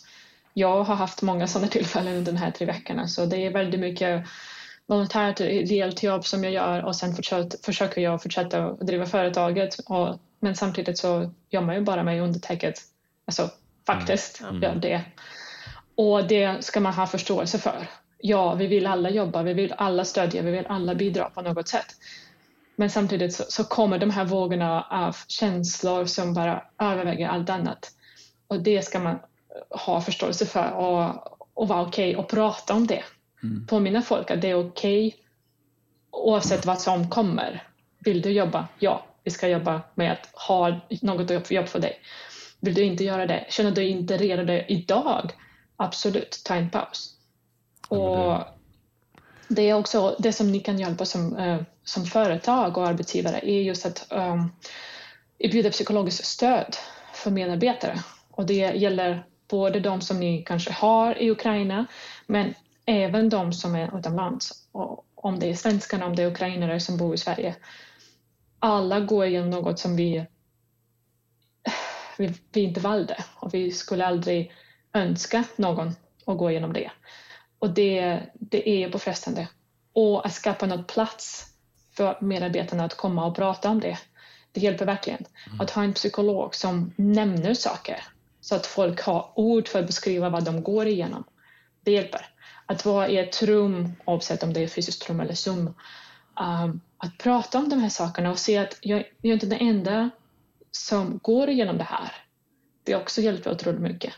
[0.54, 3.80] Jag har haft många sådana tillfällen under de här tre veckorna så det är väldigt
[3.80, 4.26] mycket
[4.88, 10.20] volontärt ideellt jobb som jag gör och sen försöker, försöker jag fortsätta driva företaget och,
[10.39, 12.76] men samtidigt så gömmer jag bara mig under täcket.
[13.28, 13.50] Alltså
[13.86, 15.02] faktiskt gör det.
[15.96, 17.88] Och det ska man ha förståelse för.
[18.18, 21.68] Ja, vi vill alla jobba, vi vill alla stödja, vi vill alla bidra på något
[21.68, 21.86] sätt.
[22.76, 27.92] Men samtidigt så, så kommer de här vågorna av känslor som bara överväger allt annat.
[28.48, 29.20] Och det ska man
[29.86, 31.12] ha förståelse för och,
[31.54, 33.04] och vara okej och prata om det.
[33.68, 35.16] Påminna folk att det är okej
[36.12, 37.64] oavsett vad som kommer.
[38.00, 38.68] Vill du jobba?
[38.80, 42.00] Ja, vi ska jobba med att ha något jobb för dig.
[42.60, 43.46] Vill du inte göra det?
[43.50, 45.32] Känner du dig inte redo idag?
[45.76, 47.14] Absolut, ta en paus.
[47.88, 48.38] Och
[49.48, 53.62] det är också det som ni kan hjälpa som, eh, som företag och arbetsgivare är
[53.62, 54.52] just att um,
[55.38, 56.76] erbjuda psykologiskt stöd
[57.13, 58.00] för medarbetare.
[58.32, 61.86] Och det gäller både de som ni kanske har i Ukraina
[62.28, 62.54] men
[62.86, 64.67] även de som är utomlands.
[64.71, 67.56] Och om det är svenskarna, om det är ukrainare som bor i Sverige.
[68.60, 70.26] Alla går igenom något som vi,
[72.17, 74.52] vi, vi inte valde och vi skulle aldrig
[74.93, 75.95] önska någon
[76.26, 76.91] att gå igenom det.
[77.60, 79.48] Och det, det är påfrestande.
[79.93, 81.55] Och att skapa något plats
[81.97, 83.97] för medarbetarna att komma och prata om det,
[84.51, 85.25] det hjälper verkligen.
[85.60, 88.03] Att ha en psykolog som nämner saker
[88.41, 91.23] så att folk har ord för att beskriva vad de går igenom.
[91.84, 92.25] Det hjälper.
[92.65, 95.73] Att vara i ett rum, oavsett om det är fysiskt rum eller Zoom,
[96.39, 99.60] um, att prata om de här sakerna och se att jag, jag är inte den
[99.60, 100.10] enda
[100.71, 102.12] som går igenom det här.
[102.84, 104.13] Det också hjälper otroligt mycket.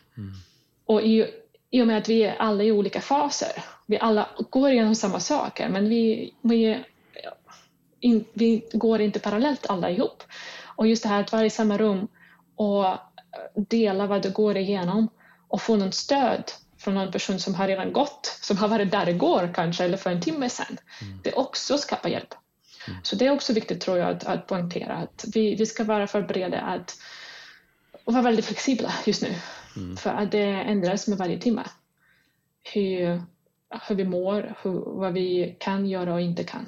[0.85, 1.27] Och i,
[1.69, 5.19] i och med att vi är alla i olika faser, vi alla går igenom samma
[5.19, 6.83] saker, men vi, vi,
[7.99, 10.23] in, vi går inte parallellt alla ihop.
[10.75, 12.07] Och just det här att vara i samma rum
[12.55, 12.85] och
[13.55, 15.09] dela vad du går igenom
[15.47, 16.43] och få något stöd
[16.77, 20.09] från någon person som har redan gått, som har varit där igår kanske, eller för
[20.09, 20.77] en timme sedan.
[21.23, 22.33] Det också skapar hjälp.
[23.03, 26.07] Så det är också viktigt tror jag att, att poängtera att vi, vi ska vara
[26.07, 26.97] förberedda att
[28.05, 29.35] och vara väldigt flexibla just nu.
[29.97, 31.63] För att det ändras med varje timme.
[32.73, 33.21] Hur,
[33.87, 36.65] hur vi mår, hur, vad vi kan göra och inte kan.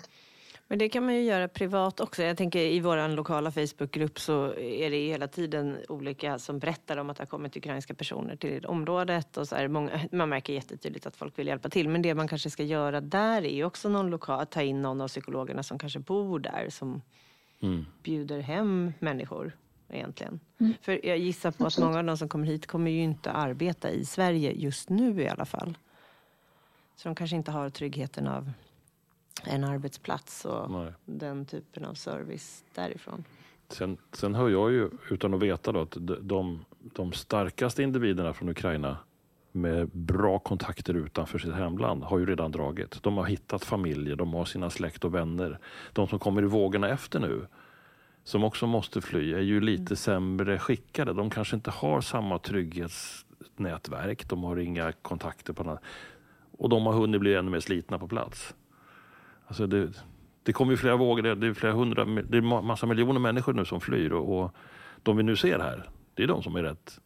[0.71, 2.23] Men det kan man ju göra privat också.
[2.23, 7.09] Jag tänker i vår lokala Facebookgrupp så är det hela tiden olika som berättar om
[7.09, 9.37] att det har kommit ukrainska personer till området.
[9.37, 11.89] Och så är många, man märker jättetydligt att folk vill hjälpa till.
[11.89, 15.01] Men det man kanske ska göra där är ju också någon lokal, ta in någon
[15.01, 17.01] av psykologerna som kanske bor där som
[17.61, 17.85] mm.
[18.03, 19.57] bjuder hem människor
[19.89, 20.39] egentligen.
[20.59, 20.73] Mm.
[20.81, 23.89] För jag gissar på att många av de som kommer hit kommer ju inte arbeta
[23.89, 25.77] i Sverige just nu i alla fall.
[26.95, 28.51] Så de kanske inte har tryggheten av
[29.43, 30.93] en arbetsplats och Nej.
[31.05, 33.23] den typen av service därifrån.
[33.69, 38.49] Sen, sen hör jag ju, utan att veta, då, att de, de starkaste individerna från
[38.49, 38.97] Ukraina
[39.51, 43.03] med bra kontakter utanför sitt hemland har ju redan dragit.
[43.03, 45.59] De har hittat familjer, de har sina släkt och vänner.
[45.93, 47.47] De som kommer i vågorna efter nu,
[48.23, 49.95] som också måste fly, är ju lite mm.
[49.95, 51.13] sämre skickade.
[51.13, 55.79] De kanske inte har samma trygghetsnätverk, de har inga kontakter på något.
[56.51, 58.53] Och de har hunnit bli ännu mer slitna på plats.
[59.49, 60.03] Alltså det,
[60.43, 63.65] det kommer ju flera vågor, det är flera hundra, det är massa miljoner människor nu
[63.65, 64.55] som flyr och, och
[65.03, 66.99] de vi nu ser här, det är de som är rätt,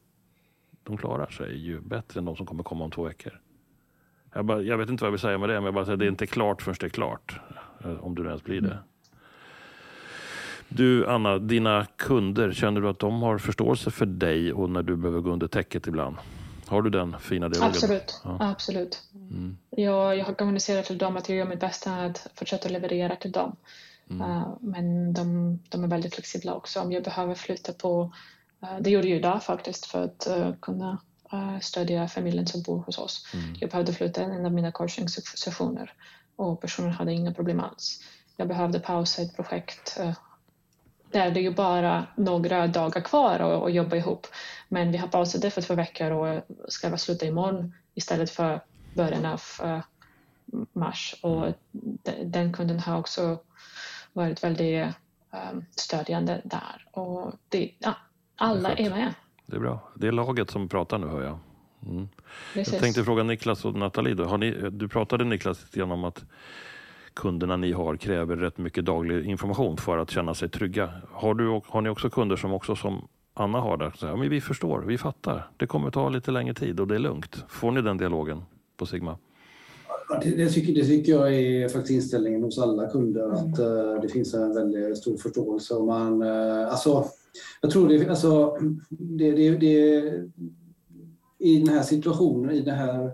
[0.84, 3.40] de klarar sig ju bättre än de som kommer komma om två veckor.
[4.34, 5.98] Jag, bara, jag vet inte vad jag vill säga med det, men jag bara säger
[5.98, 7.40] det är inte klart förrän det är klart.
[7.84, 8.78] Eh, om du ens blir det.
[10.68, 14.96] Du Anna, dina kunder, känner du att de har förståelse för dig och när du
[14.96, 16.18] behöver gå under täcket ibland?
[16.68, 17.76] Har du den fina dialogen?
[17.76, 18.22] Absolut.
[18.24, 18.38] Ja.
[18.40, 19.04] Absolut.
[19.14, 19.58] Mm.
[19.70, 23.32] Jag, jag har kommunicerat till dem att jag gör mitt bästa att fortsätta leverera till
[23.32, 23.56] dem.
[24.10, 24.30] Mm.
[24.30, 26.82] Uh, men de, de, är väldigt flexibla också.
[26.82, 28.14] Om jag behöver flytta på,
[28.64, 30.98] uh, det gjorde jag idag faktiskt för att uh, kunna
[31.62, 33.28] stödja familjen som bor hos oss.
[33.34, 33.56] Mm.
[33.60, 35.94] Jag behövde flytta en av mina coaching-sessioner
[36.36, 38.04] och personen hade inga problem alls.
[38.38, 40.00] Jag behövde pausa ett projekt
[41.14, 44.28] det är ju bara några dagar kvar att jobba ihop.
[44.68, 48.60] Men vi har pausat det för två veckor och ska sluta imorgon istället för
[48.94, 49.80] början av uh,
[50.74, 51.16] mars.
[51.22, 51.54] Och
[52.26, 53.40] den kunden har också
[54.14, 54.88] varit väldigt
[55.52, 56.88] um, stödjande där.
[56.92, 57.96] Och det, ja,
[58.36, 59.14] alla är, är med.
[59.46, 59.92] Det är bra.
[59.96, 61.40] Det är laget som pratar nu hör jag.
[61.86, 62.10] Mm.
[62.56, 64.14] Jag tänkte fråga Niklas och Nathalie.
[64.14, 64.38] Då.
[64.38, 66.26] Ni, du pratade Niklas lite om att
[67.14, 70.90] kunderna ni har kräver rätt mycket daglig information för att känna sig trygga.
[71.12, 74.30] Har, du, har ni också kunder som också som Anna har där, så här, men
[74.30, 75.50] vi förstår, vi fattar.
[75.58, 77.46] Det kommer ta lite längre tid och det är lugnt.
[77.48, 78.42] Får ni den dialogen
[78.78, 79.18] på Sigma?
[80.22, 84.10] Det, det, tycker, det tycker jag är faktiskt inställningen hos alla kunder, att uh, det
[84.10, 85.74] finns en väldigt stor förståelse.
[85.74, 87.06] Och man, uh, alltså,
[87.62, 88.58] jag tror det, alltså,
[88.90, 90.14] det, det, det,
[91.40, 93.12] i den här situationen, i den här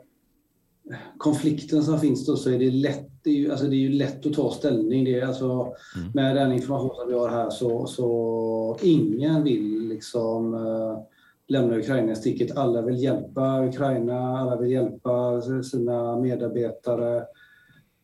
[1.17, 3.89] konflikten som finns då så är det lätt, det är ju, alltså det är ju
[3.89, 5.06] lätt att ta ställning.
[5.06, 6.12] Det är alltså, mm.
[6.13, 10.99] Med den information som vi har här så, så ingen vill liksom uh,
[11.47, 12.58] lämna Ukraina i sticket.
[12.58, 17.23] Alla vill hjälpa Ukraina, alla vill hjälpa sina medarbetare.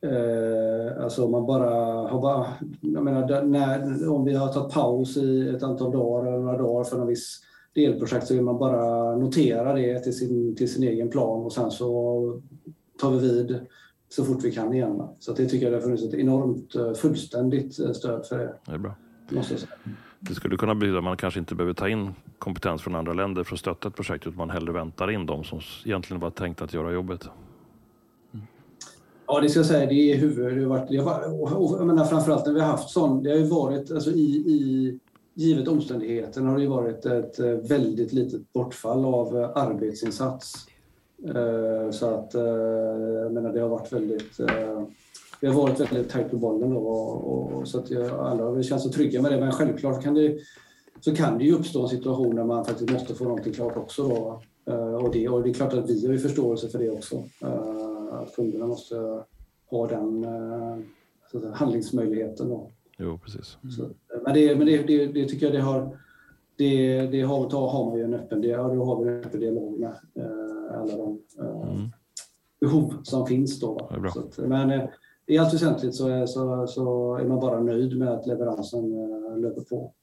[0.05, 1.69] Uh, alltså man bara
[2.07, 2.45] har bara,
[2.81, 6.83] jag menar, när, om vi har tagit paus i ett antal dagar eller några dagar
[6.83, 7.41] för en viss
[7.75, 11.71] delprojekt så vill man bara notera det till sin, till sin egen plan och sen
[11.71, 12.41] så
[13.01, 13.59] tar vi vid
[14.09, 15.01] så fort vi kan igen.
[15.19, 18.55] Så det tycker jag det har funnits ett enormt eh, fullständigt eh, stöd för det.
[18.65, 18.95] Det är bra.
[20.19, 23.43] Det skulle kunna betyda att man kanske inte behöver ta in kompetens från andra länder
[23.43, 26.61] för att stötta ett projekt utan man hellre väntar in dem som egentligen var tänkt
[26.61, 27.29] att göra jobbet.
[28.33, 28.45] Mm.
[29.27, 30.57] Ja, det ska jag säga, det är huvud.
[30.57, 33.29] Det har varit, det har varit, jag menar, framförallt när vi har haft sån, det
[33.29, 34.99] har ju varit alltså i, i
[35.35, 40.53] givet omständigheten har det varit ett eh, väldigt litet bortfall av eh, arbetsinsats
[41.25, 42.33] eh, så att,
[43.23, 44.39] jag menar, det har varit väldigt
[45.41, 48.83] vi har varit väldigt tajt på bollen då och, och, så att jag, alla känns
[48.83, 49.39] så trygga med det.
[49.39, 50.37] Men självklart kan det,
[51.01, 54.07] så kan det ju uppstå en situation där man faktiskt måste få någonting klart också.
[54.07, 54.41] Då.
[55.01, 57.23] Och, det, och det är klart att vi har ju förståelse för det också.
[58.11, 59.23] Att kunderna måste
[59.69, 60.25] ha den
[61.31, 62.49] säga, handlingsmöjligheten.
[62.49, 62.71] Då.
[62.97, 63.58] Jo, precis.
[63.77, 63.89] Så,
[64.25, 65.97] men det, men det, det, det tycker jag det har
[66.58, 69.79] det, det har, har man ju en öppen, det, då har vi en öppen dialog
[69.79, 71.89] med eh, alla de eh, mm.
[72.60, 73.60] behov som finns.
[73.60, 74.89] Då, att, men eh,
[75.25, 79.62] i allt väsentligt så, så, så är man bara nöjd med att leveransen eh, löper
[79.62, 79.93] på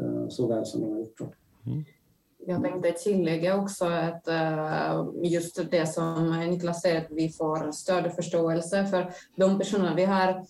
[0.00, 1.20] eh, så väl som den har gjort.
[1.66, 1.84] Mm.
[2.48, 8.06] Jag tänkte tillägga också att uh, just det som Niklas säger, att vi får stöd
[8.06, 10.44] och förståelse för de personerna vi har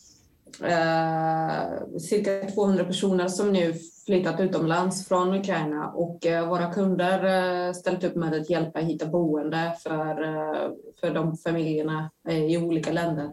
[0.62, 3.74] eh, cirka 200 personer som nu
[4.06, 9.06] flyttat utomlands från Ukraina och eh, våra kunder eh, ställt upp med att hjälpa hitta
[9.06, 10.70] boende för, eh,
[11.00, 13.30] för de familjerna eh, i olika länder.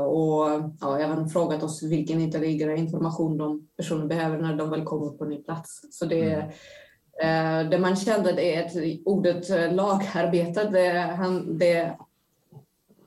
[0.00, 5.10] Och ja, även frågat oss vilken ytterligare information de personer behöver när de väl kommer
[5.10, 5.80] på ny plats.
[5.90, 6.50] Så det,
[7.22, 7.70] mm.
[7.70, 8.72] Det man kände det är att
[9.04, 11.96] ordet lagarbete, det, han, det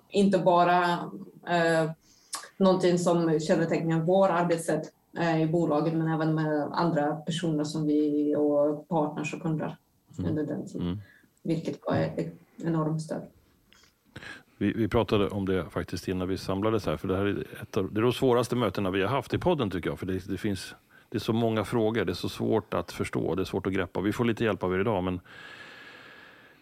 [0.10, 1.00] inte bara
[2.58, 8.36] någonting som kännetecknar vår arbetssätt eh, i bolagen men även med andra personer som vi
[8.36, 9.78] och partners och kunder
[10.20, 10.30] Mm.
[10.30, 10.88] under den tiden.
[10.88, 10.99] Mm.
[11.43, 12.34] Vilket var ett
[12.64, 13.22] enormt stöd.
[14.58, 17.78] Vi, vi pratade om det faktiskt innan vi samlades här, för det här är ett
[17.78, 20.28] av det är de svåraste mötena vi har haft i podden tycker jag, för det,
[20.28, 20.76] det finns
[21.10, 23.74] det är så många frågor, det är så svårt att förstå, det är svårt att
[23.74, 24.01] greppa.
[24.01, 25.20] Vi får lite hjälp av er idag, men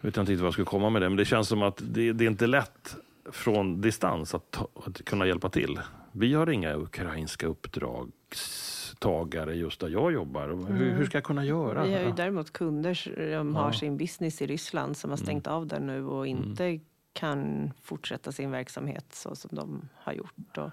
[0.00, 2.12] jag vet inte vad jag ska komma med det, men det känns som att det,
[2.12, 2.96] det är inte lätt
[3.32, 4.56] från distans att,
[4.86, 5.80] att kunna hjälpa till.
[6.12, 10.48] Vi har inga ukrainska uppdragstagare just där jag jobbar.
[10.72, 11.84] Hur, hur ska jag kunna göra?
[11.84, 13.72] Vi har ju däremot kunder som har Ja.
[13.72, 16.80] sin business i Ryssland som har stängt av den nu och inte
[17.12, 20.58] kan fortsätta sin verksamhet så som de har gjort.
[20.58, 20.70] Och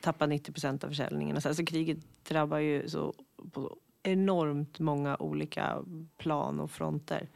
[0.00, 1.36] tappar 90 procent av försäljningen.
[1.36, 1.98] Och så- Alltså kriget
[2.28, 3.14] drabbar ju så
[3.52, 5.78] på enormt många olika
[6.18, 7.28] plan och fronter.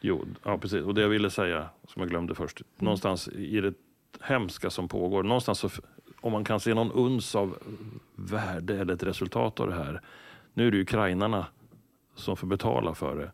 [0.00, 0.84] Jo, ja, precis.
[0.84, 2.62] Och det jag ville säga, som jag glömde först.
[2.78, 3.74] Någonstans i det
[4.20, 5.70] hemska som pågår, någonstans så,
[6.20, 7.58] om man kan se någon uns av
[8.14, 10.00] värde eller ett resultat av det här.
[10.54, 11.46] Nu är det ukrainarna
[12.14, 13.32] som får betala för det.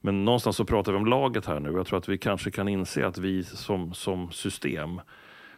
[0.00, 1.72] Men någonstans så pratar vi om laget här nu.
[1.72, 5.00] Jag tror att vi kanske kan inse att vi som, som system,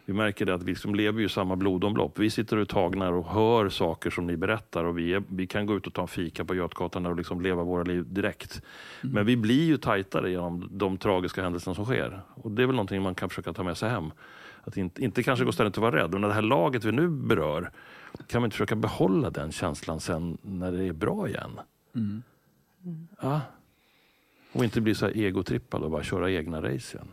[0.05, 2.19] vi märker det att vi som lever i samma blodomlopp.
[2.19, 5.47] Vi sitter och är tagna och hör saker som ni berättar och vi, är, vi
[5.47, 8.61] kan gå ut och ta en fika på Götgatan och liksom leva våra liv direkt.
[9.01, 12.21] Men vi blir ju tajtare genom de tragiska händelserna som sker.
[12.33, 14.11] Och det är väl någonting man kan försöka ta med sig hem.
[14.63, 17.07] Att inte, inte kanske gå ständigt och vara rädd, men det här laget vi nu
[17.07, 17.71] berör,
[18.27, 21.59] kan vi inte försöka behålla den känslan sen när det är bra igen?
[23.21, 23.41] Ja.
[24.51, 27.07] Och inte bli så egotrippad och bara köra egna race igen.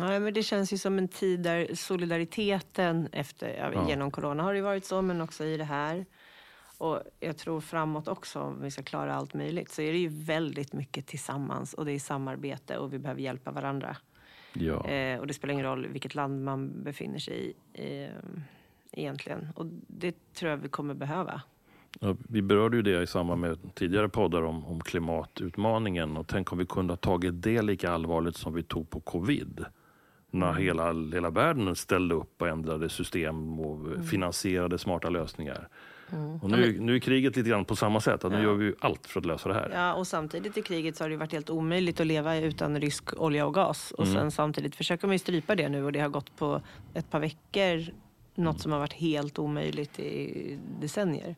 [0.00, 4.54] Ja, men det känns ju som en tid där solidariteten efter, ja, genom corona har
[4.54, 6.06] det varit så, men också i det här.
[6.78, 10.08] Och jag tror framåt också, om vi ska klara allt möjligt, så är det ju
[10.08, 13.96] väldigt mycket tillsammans och det är samarbete och vi behöver hjälpa varandra.
[14.52, 14.88] Ja.
[14.88, 18.10] Eh, och det spelar ingen roll vilket land man befinner sig i eh,
[18.92, 19.48] egentligen.
[19.56, 21.42] Och det tror jag vi kommer behöva.
[22.00, 26.16] Ja, vi berörde ju det i samband med tidigare poddar om, om klimatutmaningen.
[26.16, 29.64] Och tänk om vi kunde ha tagit det lika allvarligt som vi tog på covid.
[30.34, 35.68] När hela, hela världen ställde upp och ändrade system och finansierade smarta lösningar.
[36.42, 38.24] Och nu, nu är kriget lite grann på samma sätt.
[38.24, 38.42] Att nu Ja.
[38.44, 39.70] gör vi allt för att lösa det här.
[39.74, 43.20] Ja, och samtidigt i kriget så har det varit helt omöjligt att leva utan rysk
[43.20, 43.90] olja och gas.
[43.90, 46.60] Och sen samtidigt försöker man ju strypa det nu och det har gått på
[46.94, 47.84] ett par veckor.
[48.34, 51.36] Något som har varit helt omöjligt i decennier.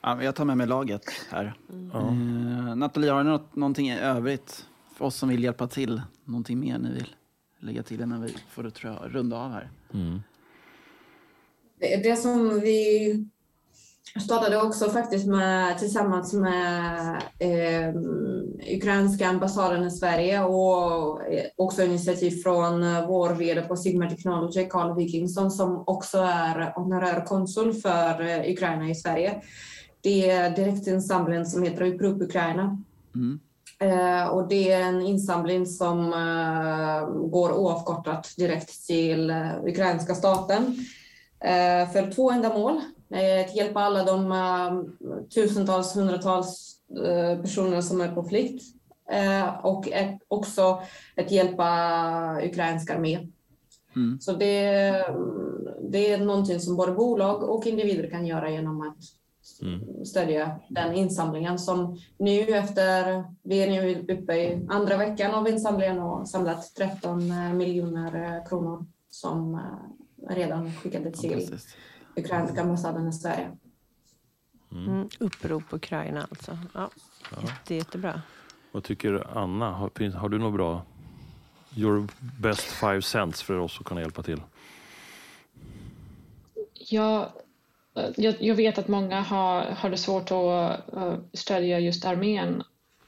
[0.00, 1.54] Ja, jag tar med mig laget här.
[1.92, 1.98] Ja.
[2.08, 4.67] Eh, Nathalie, har ni något, någonting i övrigt
[4.98, 6.02] för oss som vill hjälpa till?
[6.24, 7.14] Någonting mer ni vill
[7.58, 9.70] lägga till innan vi får tror jag, runda av här?
[9.94, 10.20] Mm.
[11.80, 13.28] Det, det som vi
[14.24, 17.94] startade också faktiskt med, tillsammans med eh,
[18.76, 24.68] ukrainska ambassaden i Sverige och eh, också initiativ från eh, vår vd på Sigma Technology,
[24.68, 29.42] Carl Wikingsson, som också är honorär konsul för eh, Ukraina i Sverige.
[30.00, 32.82] Det är direktinsamlingen som heter Upprop Ukraina.
[33.14, 33.40] Mm.
[33.80, 40.76] Eh, och det är en insamling som eh, går oavkortat direkt till eh, ukrainska staten
[41.92, 42.80] för två ändamål.
[43.46, 44.96] Att hjälpa alla de
[45.34, 46.76] tusentals, hundratals
[47.42, 48.62] personer som är på flykt
[49.62, 50.82] och ett, också
[51.16, 51.68] att hjälpa
[52.42, 53.18] ukrainska armé.
[53.96, 54.20] Mm.
[54.20, 54.60] Så det,
[55.90, 59.17] det är någonting som både bolag och individer kan göra genom att
[59.62, 60.04] Mm.
[60.04, 65.98] stödja den insamlingen som nu efter, vi är nu uppe i andra veckan av insamlingen
[65.98, 71.58] och samlat 13 miljoner eh, kronor som eh, redan skickade till
[72.16, 73.50] ukrainska ambassaden i Sverige.
[74.72, 75.08] Mm.
[75.18, 76.58] Upprop Ukraina alltså.
[76.74, 76.90] Ja,
[77.42, 78.22] Jätte, jättebra.
[78.72, 79.70] Vad tycker Anna?
[79.72, 80.82] Har, har du något bra?
[81.74, 82.08] Your
[82.40, 84.42] best five cents för oss att kunna hjälpa till?
[86.74, 87.28] Jag, eh,
[88.16, 92.62] jag, jag vet att många har, har det svårt att eh, stödja just armén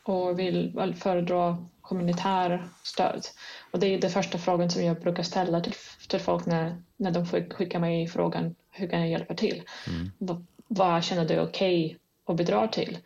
[0.04, 3.26] och vill föredra kommunitär stöd.
[3.70, 5.74] Och det är den första frågan som jag brukar ställa till,
[6.08, 9.62] till folk när, när de skick- skickar mig frågan hur kan jag hjälpa till?
[10.18, 12.98] Vad, vad känner du okej att bidra till?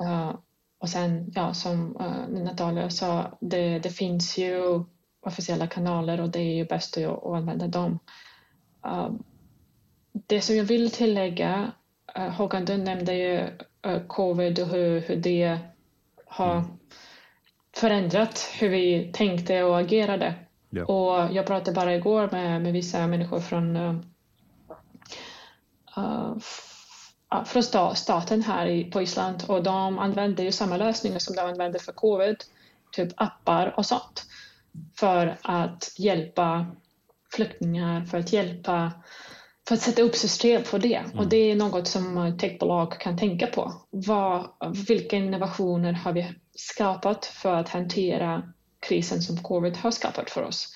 [0.00, 0.34] Eh,
[0.78, 4.84] och sen, ja, som uh, Natalia sa, det, det finns ju
[5.20, 7.98] officiella kanaler och det är ju bäst att, att använda dem.
[8.84, 9.10] Eh,
[10.12, 11.72] det som jag vill tillägga,
[12.18, 13.48] uh, Håkan du nämnde ju
[13.86, 15.58] uh, covid och hur, hur det
[16.26, 16.64] har
[17.76, 20.34] förändrat hur vi tänkte och agerade.
[20.70, 20.84] Ja.
[20.84, 24.00] Och jag pratade bara igår med, med vissa människor från, uh,
[27.44, 31.42] från sta, staten här i, på Island och de använder ju samma lösningar som de
[31.42, 32.36] använder för covid,
[32.92, 34.26] typ appar och sånt,
[34.96, 36.66] för att hjälpa
[37.34, 38.92] flyktingar, för att hjälpa,
[39.68, 41.04] för att sätta upp system för det.
[41.14, 43.72] Och det är något som techbolag kan tänka på.
[43.90, 44.48] Vad,
[44.88, 50.74] vilka innovationer har vi skapat för att hantera krisen som covid har skapat för oss?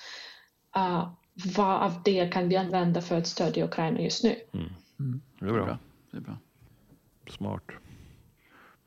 [0.77, 1.13] Uh,
[1.55, 4.35] vad av det kan vi använda för att stödja Ukraina just nu?
[5.39, 5.65] Det är bra.
[5.65, 5.77] Bra.
[6.11, 6.37] Det är bra.
[7.29, 7.63] Smart.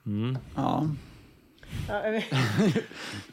[0.07, 0.39] Mm.
[0.57, 0.87] Ja,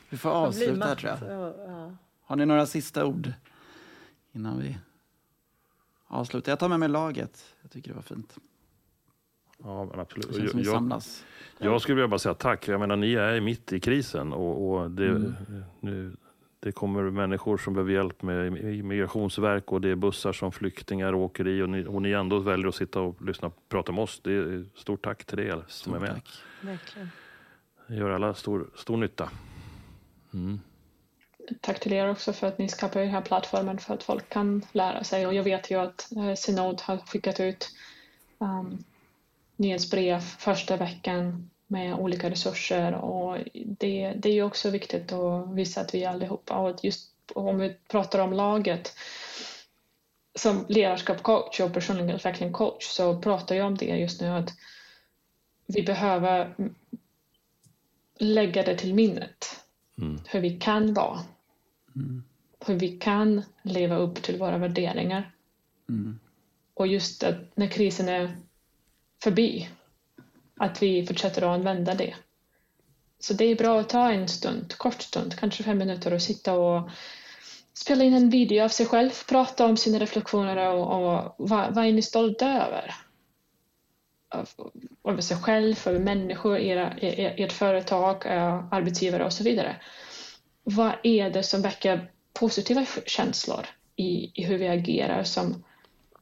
[0.09, 1.97] vi får avsluta här tror jag.
[2.21, 3.33] Har ni några sista ord
[4.33, 4.77] innan vi
[6.07, 6.51] avslutar?
[6.51, 7.55] Jag tar med mig laget.
[7.61, 8.37] Jag tycker det var fint.
[9.63, 10.27] Ja, men absolut.
[10.27, 11.25] Det känns som vi Jag, samlas.
[11.57, 12.67] jag skulle vilja bara säga tack.
[12.67, 15.33] Jag menar, ni är mitt i krisen och, och det, Mm.
[15.79, 16.15] nu,
[16.59, 18.51] det kommer människor som behöver hjälp med
[18.85, 22.67] migrationsverk och det är bussar som flyktingar åker i och ni, och ni ändå väljer
[22.67, 24.19] att sitta och lyssna och prata med oss.
[24.23, 26.09] Det är stort tack till er som är Stort med.
[26.15, 26.29] tack.
[26.61, 27.09] Verkligen.
[27.87, 29.29] Det gör alla stor, stor nytta.
[30.33, 30.59] Mm.
[31.61, 34.65] Tack till er också för att ni skapar den här plattformen för att folk kan
[34.71, 35.27] lära sig.
[35.27, 37.69] Och jag vet ju att eh, Synod har skickat ut
[38.37, 38.83] um,
[39.55, 45.81] nyhetsbrev första veckan med olika resurser och det, det är ju också viktigt att visa
[45.81, 48.93] att vi allihopa, och just om vi pratar om laget
[50.35, 54.49] som ledarskapscoach och personlig utveckling coach så pratar jag om det just nu att
[55.65, 56.55] vi behöver
[58.17, 59.63] lägga det till minnet
[60.01, 60.19] Mm.
[60.27, 61.19] hur vi kan vara
[61.97, 62.23] Mm.
[62.65, 65.31] hur vi kan leva upp till våra värderingar.
[65.89, 66.19] Mm.
[66.73, 68.37] Och just att när krisen är
[69.23, 69.69] förbi,
[70.55, 72.15] att vi fortsätter att använda det.
[73.19, 76.53] Så det är bra att ta en stund, kort stund, kanske fem minuter och sitta
[76.53, 76.89] och
[77.73, 81.85] spela in en video av sig själv, prata om sina reflektioner och, och vad, vad
[81.85, 82.95] är ni stolta över?
[85.03, 89.75] Över sig själv, över människor, era, er, ert företag, eh, arbetsgivare och så vidare.
[90.69, 93.65] Vad är det som väcker positiva känslor
[93.95, 95.63] i, i hur vi agerar som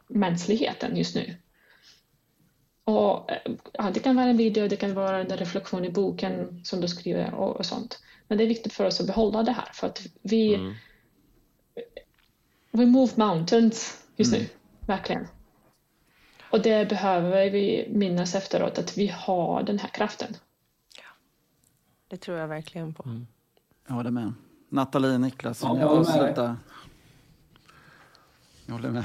[0.07, 1.35] mänskligheten just nu?
[2.83, 6.61] Och, eh, ja, det kan vara en video, det kan vara en reflektion i boken
[6.65, 7.99] som du skriver och, och sånt.
[8.27, 10.73] Men det är viktigt för oss att behålla det här för att vi, Mm.
[12.71, 14.45] we move mountains just nu,
[14.87, 15.27] verkligen.
[16.51, 20.37] Och det behöver vi minnas efteråt, att vi har den här kraften.
[22.07, 23.03] Det tror jag verkligen på.
[23.87, 24.33] Jag håller med.
[24.69, 26.29] Nathalie, Niklas, Ja, vill ni jag håller med dig.
[26.29, 26.57] avsluta?
[28.65, 29.03] Jag håller med.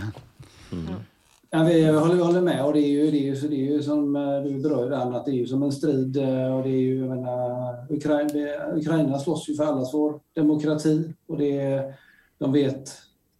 [1.51, 3.55] Ja, vi håller, vi håller med och det är ju, det är ju, så det
[3.55, 6.57] är ju som eh, du berör där, att det är ju som en strid eh,
[6.57, 11.37] och det är ju, jag menar, Ukraina, Ukraina slåss ju för allas vår demokrati och
[11.39, 11.95] det är,
[12.39, 12.91] de vet,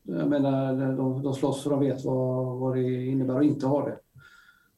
[0.03, 3.85] jag menar, de, de slåss för de vet vad, vad det innebär att inte ha
[3.87, 3.97] det.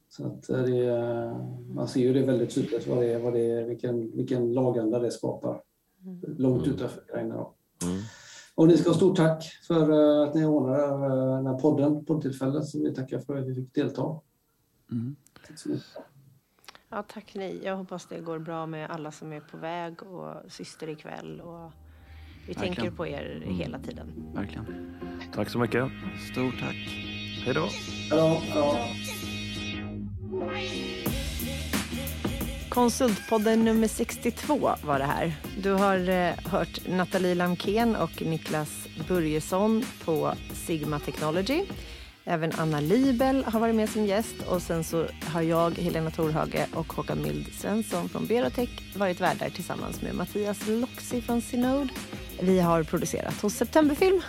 [0.08, 1.36] Så att eh, det,
[1.74, 5.10] man ser ju det väldigt tydligt vad det är, vad det vilken, vilken laganda det
[5.10, 5.60] skapar
[6.38, 7.34] långt utanför Ukraina.
[7.34, 7.54] Då.
[7.84, 8.02] Mm.
[8.54, 12.04] Och ni ska ha stort tack för eh, att ni ordnar eh, den här podden,
[12.04, 12.66] poddtillfället.
[12.66, 14.20] Så vi tackar för att vi fick delta.
[14.92, 15.16] Mm.
[15.46, 15.86] Tack så mycket.
[16.88, 17.60] Ja, tack ni.
[17.64, 21.40] Jag hoppas det går bra med alla som är på väg och syster ikväll.
[21.40, 21.72] Och
[22.46, 22.74] vi Verkligen.
[22.74, 24.32] tänker på er hela tiden.
[24.34, 24.94] Verkligen.
[25.34, 25.84] Tack så mycket.
[26.32, 26.76] Stort tack.
[27.44, 27.68] Hej då.
[28.10, 28.76] Hej då.
[32.72, 35.32] Konsultpodden nummer 62 var det här.
[35.58, 41.64] Du har eh, hört Nathalie Lamken och Niklas Börjesson på Sigma Technology.
[42.24, 46.66] Även Anna Libel har varit med som gäst och sen så har jag, Helena Torhage
[46.74, 51.88] och Håkan Mild Svensson från Berotech varit värdar tillsammans med Mattias Loxi från Synode.
[52.40, 54.22] Vi har producerat hos Septemberfilm.